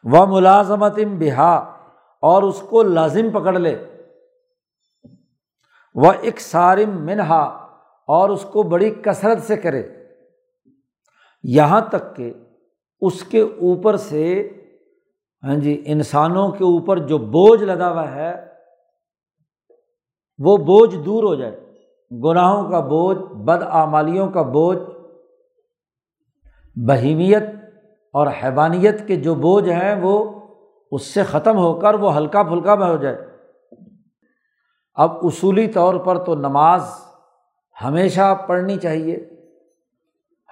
[0.03, 1.55] وہ ملازمت بہا،
[2.19, 3.85] اور اس کو لازم پکڑ لے۔
[5.95, 7.43] وہ اکسارم منہا،
[8.07, 9.83] اور اس کو بڑی کثرت سے کرے۔
[11.43, 12.33] یہاں تک کہ
[13.01, 14.49] اس کے اوپر سے
[15.45, 18.45] ہاں جی انسانوں کے اوپر جو بوجھ لدا ہوا ہے،
[20.39, 21.73] وہ بوجھ دور ہو جائے۔
[22.23, 24.79] گناہوں کا بوجھ بد آمالیوں کا بوجھ،
[26.75, 27.43] بہیمیت
[28.13, 30.41] اور حیوانیت کے جو بوجھ ہیں، وہ
[30.91, 33.17] اس سے ختم ہو کر وہ ہلکا پھلکا میں ہو جائے۔
[34.93, 36.81] اب اصولی طور پر تو نماز
[37.81, 39.29] ہمیشہ پڑھنی چاہیے،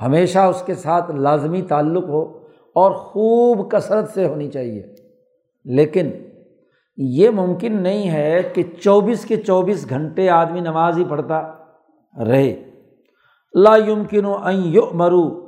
[0.01, 2.42] ہمیشہ اس کے ساتھ لازمی تعلق ہو۔
[2.75, 4.95] اور خوب کثرت سے ہونی چاہیے۔
[5.65, 6.09] لیکن
[6.97, 11.41] یہ ممکن نہیں ہے کہ چوبیس کے چوبیس گھنٹے آدمی نماز ہی پڑھتا
[12.27, 12.69] رہے۔
[13.53, 15.43] لا یمکن یو مرو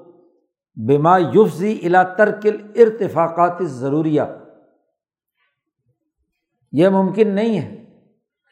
[0.75, 4.21] بما یوفزی الا ترکل ارتفاقات ضروریہ
[6.71, 7.85] یہ ممکن نہیں ہے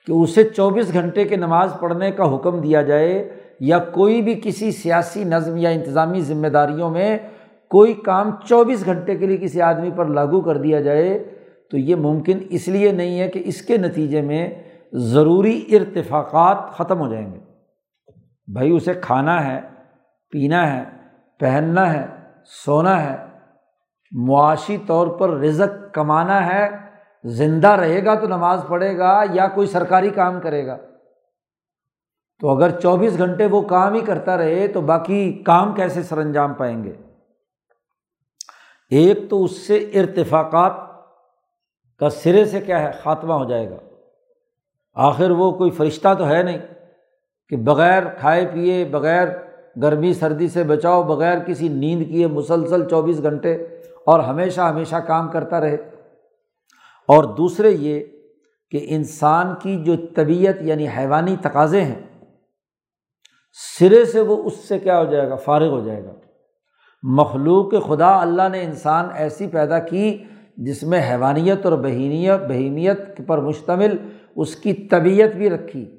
[0.08, 4.72] کہ اسے چوبیس گھنٹے کے نماز پڑھنے کا حکم دیا جائے یا کوئی بھی کسی
[4.72, 7.18] سیاسی نظم یا انتظامی ذمہ داریوں میں
[7.74, 11.18] کوئی کام چوبیس گھنٹے کے لیے کسی آدمی پر لاگو کر دیا جائے
[11.72, 14.50] تو یہ ممکن اس لیے نہیں ہے کہ اس کے نتیجے میں
[14.94, 17.40] ضروری ارتفاقات ختم ہو جائیں گے۔
[18.54, 19.62] بھائی، اسے کھانا ہے،
[20.30, 20.84] پینا ہے،
[21.40, 22.06] پہننا ہے،
[22.66, 23.18] سونا ہے،
[24.12, 26.68] معاشی طور پر رزق کمانا ہے،
[27.24, 30.78] زندہ رہے گا تو نماز پڑھے گا یا کوئی سرکاری کام کرے گا۔
[32.42, 36.54] تو اگر چوبیس گھنٹے وہ کام ہی کرتا رہے تو باقی کام کیسے سر انجام
[36.54, 36.94] پائیں گے؟
[38.90, 40.74] ایک تو اس سے ارتفاقات
[42.00, 43.76] کا سرے سے کیا ہے، خاتمہ ہو جائے گا۔
[44.94, 46.58] آخر وہ کوئی فرشتہ تو ہے نہیں
[47.50, 49.28] کہ بغیر کھائے پیے، بغیر
[49.82, 53.54] گرمی سردی سے بچاؤ، بغیر کسی نیند کیے مسلسل چوبیس گھنٹے
[54.06, 55.78] اور ہمیشہ ہمیشہ کام کرتا رہے۔
[57.08, 58.04] اور دوسرے یہ
[58.72, 62.02] کہ انسان کی جو طبیعت یعنی حیوانی تقاضے ہیں،
[63.80, 66.14] سرے سے وہ اس سے کیا ہو جائے گا، فارغ ہو جائے گا۔
[67.04, 70.24] مخلوق خدا اللہ نے انسان ایسی پیدا کی
[70.58, 73.98] جس میں حیوانیت اور بہینیت بہیمیت پر مشتمل
[74.36, 75.98] اس کی طبیعت بھی رکھی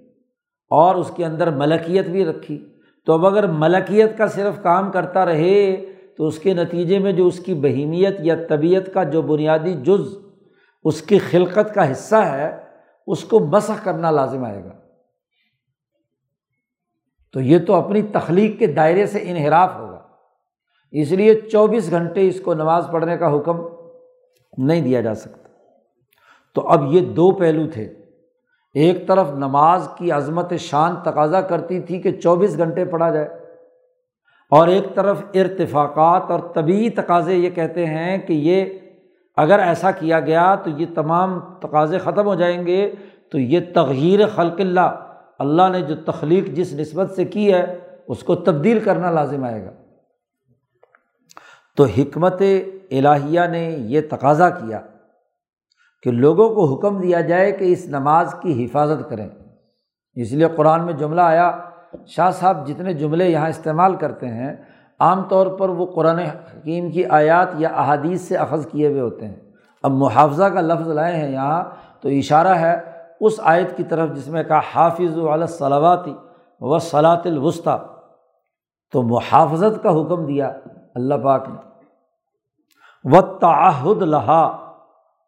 [0.70, 2.66] اور اس کے اندر ملکیت بھی رکھی۔
[3.06, 5.76] تو اب اگر ملکیت کا صرف کام کرتا رہے
[6.16, 10.18] تو اس کے نتیجے میں جو اس کی بہیمیت یا طبیعت کا جو بنیادی جز،
[10.84, 12.56] اس کی خلقت کا حصہ ہے،
[13.06, 14.72] اس کو مسخ کرنا لازم آئے گا۔
[17.32, 19.93] تو یہ تو اپنی تخلیق کے دائرے سے انحراف ہوگا
[20.94, 23.60] اس لیے چوبیس گھنٹے اس کو نماز پڑھنے کا حکم
[24.58, 25.48] نہیں دیا جا سکتا۔
[26.54, 27.84] تو اب یہ دو پہلو تھے۔
[28.74, 33.28] ایک طرف نماز کی عظمت شان تقاضا کرتی تھی کہ چوبیس گھنٹے پڑھا جائے،
[34.52, 38.64] اور ایک طرف ارتفاقات اور طبی تقاضے یہ کہتے ہیں کہ یہ
[39.36, 42.94] اگر ایسا کیا گیا تو یہ تمام تقاضے ختم ہو جائیں گے۔
[43.32, 44.90] تو یہ تغیر خلق اللہ
[45.38, 47.64] اللہ نے جو تخلیق جس نسبت سے کی ہے،
[48.08, 49.70] اس کو تبدیل کرنا لازم آئے گا۔
[51.76, 52.42] تو حکمت
[52.90, 54.80] الہیہ نے یہ تقاضا کیا
[56.02, 59.28] کہ لوگوں کو حکم دیا جائے کہ اس نماز کی حفاظت کریں۔
[60.14, 61.58] اس لیے قرآن میں جملہ آیا،
[62.06, 64.56] شاہ صاحب جتنے جملے یہاں استعمال کرتے ہیں،
[65.00, 69.28] عام طور پر وہ قرآن حکیم کی آیات یا احادیث سے اخذ کیے ہوئے ہوتے
[69.28, 69.36] ہیں۔
[69.82, 71.64] اب محافظہ کا لفظ لائے ہیں یہاں
[72.00, 72.76] تو اشارہ ہے
[73.20, 75.14] اس آیت کی طرف جس میں کہا حافظ
[75.48, 76.14] صلواتی
[76.60, 77.94] و صلاۃ الوسطی۔
[78.92, 80.52] تو محافظت کا حکم دیا۔
[80.94, 81.74] اللہ پاک نے۔
[83.04, 84.42] و تعہد لہا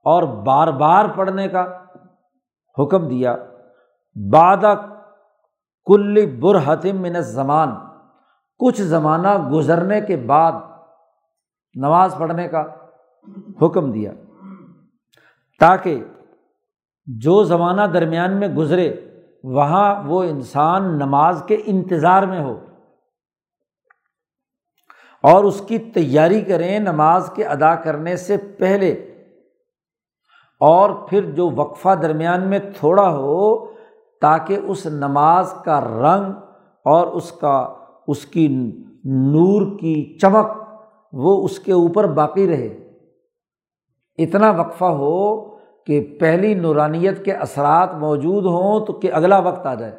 [0.05, 1.85] اور بار بار پڑھنے کا
[2.83, 3.37] حکم دیا۔
[4.31, 4.65] باد
[5.85, 7.69] کل برحتم من زمان
[8.59, 10.53] کچھ زمانہ گزرنے کے بعد
[11.75, 12.65] نماز پڑھنے کا
[13.63, 14.13] حکم دیا۔
[15.61, 16.05] تاکہ
[17.07, 18.97] جو زمانہ درمیان میں گزرے،
[19.45, 22.61] وہاں وہ انسان نماز کے انتظار میں ہو۔
[25.27, 28.91] اور اس کی تیاری کریں نماز کے ادا کرنے سے پہلے۔
[30.61, 33.67] اور پھر جو وقفہ درمیان میں تھوڑا ہو
[34.21, 36.33] تاکہ اس نماز کا رنگ
[36.85, 37.75] اور اس کا،
[38.09, 38.49] اس کی
[39.05, 40.47] نور کی چمک
[41.13, 42.79] وہ اس کے اوپر باقی رہے۔
[44.19, 45.41] اتنا وقفہ ہو
[45.85, 49.93] کہ پہلی نورانیت کے اثرات موجود ہوں تو کہ اگلا وقت آ جائے۔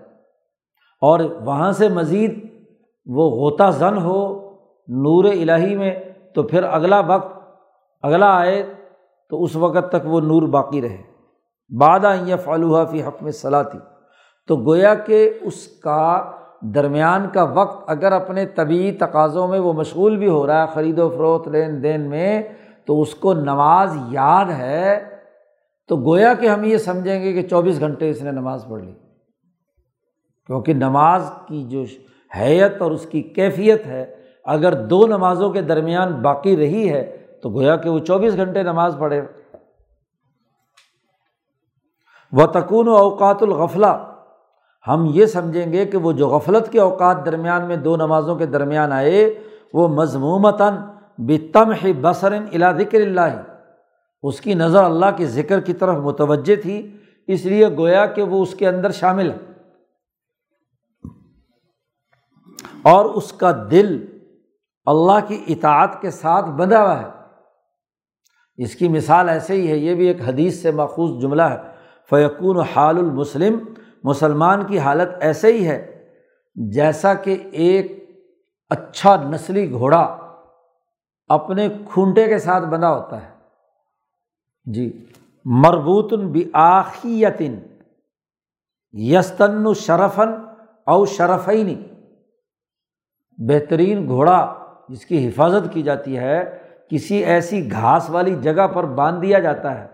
[1.02, 2.64] اور وہاں سے مزید
[3.06, 4.37] وہ غوطہ زن ہو
[4.88, 5.96] نور الہی میں
[6.34, 7.38] تو پھر اگلا وقت،
[8.02, 8.74] اگلا آئے
[9.30, 10.98] تو اس وقت تک وہ نور باقی رہے۔
[11.78, 13.80] بادہ یہ فالوحہ فی حق میں صلاح تھی
[14.48, 16.32] تو گویا کہ اس کا
[16.62, 21.00] درمیان کا وقت اگر اپنے طبعی تقاضوں میں وہ مشغول بھی ہو رہا ہے، خرید
[21.00, 22.44] و فروخت، لین دین میں،
[22.86, 25.04] تو اس کو نماز یاد ہے،
[25.88, 28.94] تو گویا کہ ہم یہ سمجھیں گے کہ چوبیس گھنٹے اس نے نماز پڑھ لی۔
[30.48, 31.84] کیونکہ نماز کی جو
[32.40, 34.17] حیت اور اس کی کیفیت ہے
[34.48, 38.96] اگر دو نمازوں کے درمیان باقی رہی ہے تو گویا کہ وہ چوبیس گھنٹے نماز
[39.00, 39.22] پڑھے۔
[42.32, 44.14] و تکون و اوقات الغفلہ
[44.88, 48.46] ہم یہ سمجھیں گے کہ وہ جو غفلت کے اوقات درمیان میں دو نمازوں کے
[48.46, 49.40] درمیان آئے،
[49.74, 50.74] وہ مضمومتاً
[51.18, 51.72] بتم
[52.02, 53.42] بصرن الا ذکر اللہ
[54.24, 58.42] اس کی نظر اللہ کے ذکر کی طرف متوجہ تھی، اس لیے گویا کہ وہ
[58.44, 59.38] اس کے اندر شامل ہے۔
[62.82, 64.17] اور اس کا دل
[64.88, 67.08] اللہ کی اطاعت کے ساتھ بندھا ہوا ہے۔
[68.58, 71.58] اس کی مثال ایسے ہی ہے، یہ بھی ایک حدیث سے ماخوذ جملہ ہے۔
[72.10, 73.60] فیقون حال المسلم،
[74.04, 76.10] مسلمان کی حالت ایسے ہی ہے
[76.56, 78.10] جیسا کہ ایک
[78.70, 80.18] اچھا نسلی گھوڑا
[81.28, 83.30] اپنے کھونٹے کے ساتھ بندھا ہوتا ہے۔
[84.66, 85.06] جی
[85.46, 87.60] مربوط بآخیتن،
[88.94, 90.30] یستن شرفن
[90.88, 91.84] او شرفینی
[93.38, 96.58] بہترین گھوڑا جس کی حفاظت کی جاتی ہے،
[96.90, 99.88] کسی ایسی گھاس والی جگہ پر باندھ دیا جاتا ہے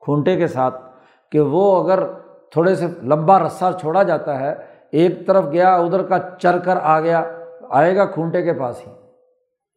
[0.00, 0.82] کھونٹے کے ساتھ
[1.30, 2.04] کہ وہ اگر
[2.50, 4.54] تھوڑے سے لمبا رسہ چھوڑا جاتا ہے،
[4.92, 7.24] ایک طرف گیا، ادھر کا چر کر آ گیا،
[7.70, 8.92] آئے گا کھونٹے کے پاس ہی۔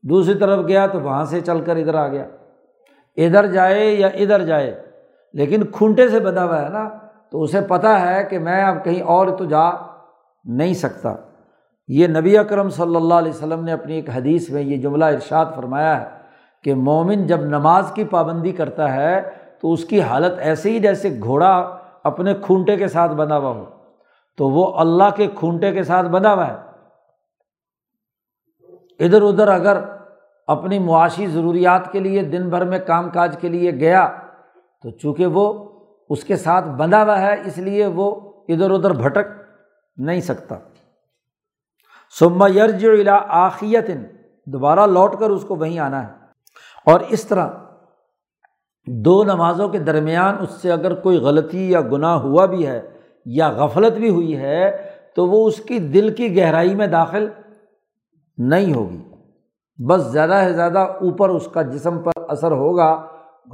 [0.03, 2.25] دوسری طرف گیا تو وہاں سے چل کر ادھر آ گیا۔
[3.17, 4.81] ادھر جائے یا ادھر جائے،
[5.33, 6.89] لیکن کھونٹے سے بندھا ہوا ہے نا،
[7.31, 9.69] تو اسے پتہ ہے کہ میں اب کہیں اور تو جا
[10.45, 11.15] نہیں سکتا۔
[11.87, 15.45] یہ نبی اکرم صلی اللہ علیہ وسلم نے اپنی ایک حدیث میں یہ جملہ ارشاد
[15.55, 16.05] فرمایا ہے
[16.63, 19.21] کہ مومن جب نماز کی پابندی کرتا ہے
[19.61, 23.65] تو اس کی حالت ایسے ہی جیسے گھوڑا اپنے کھونٹے کے ساتھ بندھا ہوا ہو،
[24.37, 26.55] تو وہ اللہ کے کھونٹے کے ساتھ بندھا ہوا ہے۔
[29.05, 29.77] ادھر ادھر اگر
[30.47, 34.07] اپنی معاشی ضروریات کے لیے، دن بھر میں کام کاج کے لیے گیا،
[34.83, 35.69] تو چونکہ وہ
[36.09, 38.15] اس کے ساتھ بندھا ہوا ہے، اس لیے وہ
[38.47, 39.27] ادھر ادھر بھٹک
[39.97, 40.55] نہیں سکتا۔
[42.19, 43.89] سما یرج الا آخیت،
[44.45, 46.13] دوبارہ لوٹ کر اس کو وہیں آنا ہے۔
[46.85, 47.47] اور اس طرح
[48.87, 52.81] دو نمازوں کے درمیان اس سے اگر کوئی غلطی یا گناہ ہوا بھی ہے
[53.25, 54.77] یا غفلت بھی ہوئی ہے،
[55.15, 57.29] تو وہ اس کی دل کی گہرائی میں داخل
[58.37, 59.03] نہیں ہوگی۔
[59.87, 63.07] بس زیادہ سے زیادہ اوپر اس کا جسم پر اثر ہوگا۔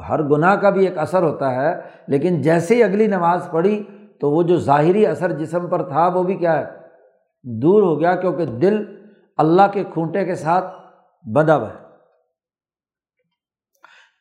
[0.10, 3.84] ہر گناہ کا بھی ایک اثر ہوتا ہے، لیکن جیسے ہی اگلی نماز پڑھی
[4.22, 6.77] تو وہ جو ظاہری اثر جسم پر تھا، وہ بھی کیا ہے؟
[7.44, 8.84] دور ہو گیا کیونکہ دل
[9.38, 10.66] اللہ کے کھونٹے کے ساتھ
[11.26, 11.86] بندھا ہوا ہے۔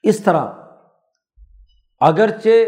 [0.03, 0.47] اس طرح
[2.01, 2.65] اگرچہ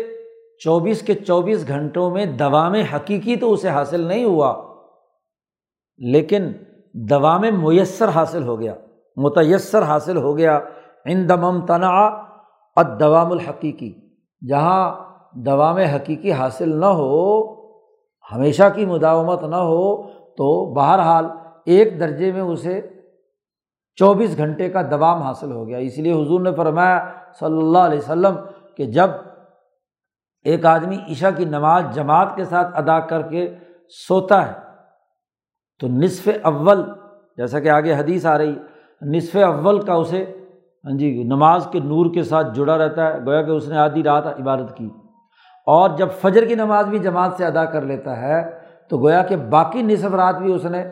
[0.64, 4.54] چوبیس کے چوبیس گھنٹوں میں دوام حقیقی تو اسے حاصل نہیں ہوا،
[6.00, 6.52] لیکن
[7.08, 8.74] دوام میسر حاصل ہو گیا،
[9.16, 10.58] متیسر حاصل ہو گیا۔
[11.04, 12.08] ان دمم تناع
[12.76, 13.92] ادوام الحقیقی،
[14.48, 14.82] جہاں
[15.34, 17.54] دوام حقیقی حاصل نہ ہو،
[18.24, 20.02] ہمیشہ کی مداومت نہ ہو
[20.38, 21.26] تو بہرحال
[21.66, 22.88] ایک درجے میں اسے
[23.96, 27.08] چوبیس گھنٹے کا دوام حاصل ہو گیا۔ اس لیے حضور نے فرمایا
[27.40, 28.34] صلی اللہ علیہ وسلم
[28.76, 29.10] کہ جب
[30.44, 33.54] ایک آدمی عشا کی نماز جماعت کے ساتھ ادا کر کے
[34.08, 34.52] سوتا ہے
[35.80, 36.82] تو نصف اول،
[37.36, 38.54] جیسا کہ آگے حدیث آ رہی،
[39.02, 40.24] نصف اول کا اسے
[40.84, 44.02] ہاں جی نماز کے نور کے ساتھ جڑا رہتا ہے، گویا کہ اس نے آدھی
[44.02, 44.90] رات عبادت کی۔
[45.66, 48.57] اور جب فجر کی نماز بھی جماعت سے ادا کر لیتا ہے
[48.88, 50.84] تو گویا کہ باقی نصف رات بھی اس نے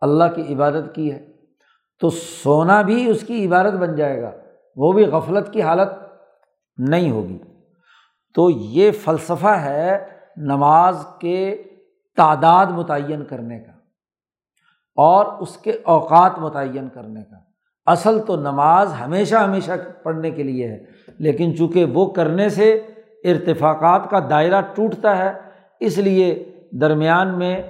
[0.00, 1.26] اللہ کی عبادت کی ہے۔
[2.00, 4.30] تو سونا بھی اس کی عبادت بن جائے گا،
[4.76, 5.88] وہ بھی غفلت کی حالت
[6.78, 7.38] نہیں ہوگی۔
[8.34, 11.62] تو یہ فلسفہ ہے نماز کے
[12.16, 13.72] تعداد متعین کرنے کا
[14.96, 17.36] اور اس کے اوقات متعین کرنے کا۔
[17.86, 19.72] اصل تو نماز ہمیشہ ہمیشہ
[20.02, 20.84] پڑھنے کے لیے ہے،
[21.18, 22.72] لیکن چونکہ وہ کرنے سے
[23.24, 25.32] ارتفاقات کا دائرہ ٹوٹتا ہے،
[25.80, 27.62] اس لیے درمیان میں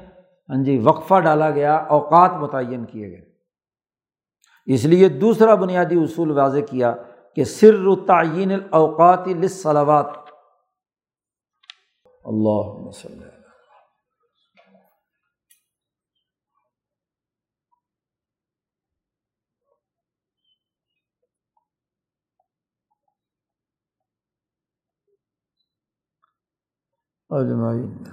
[0.48, 3.28] ہاں جی وقفہ ڈالا گیا، اوقات متعین کیے گئے۔
[4.66, 6.94] اس لیے دوسرا بنیادی اصول واضح کیا
[7.36, 10.06] کہ سر تعین الاوقات لصلوات
[12.24, 13.28] اللہ وسلم
[27.30, 28.04] اجمعین۔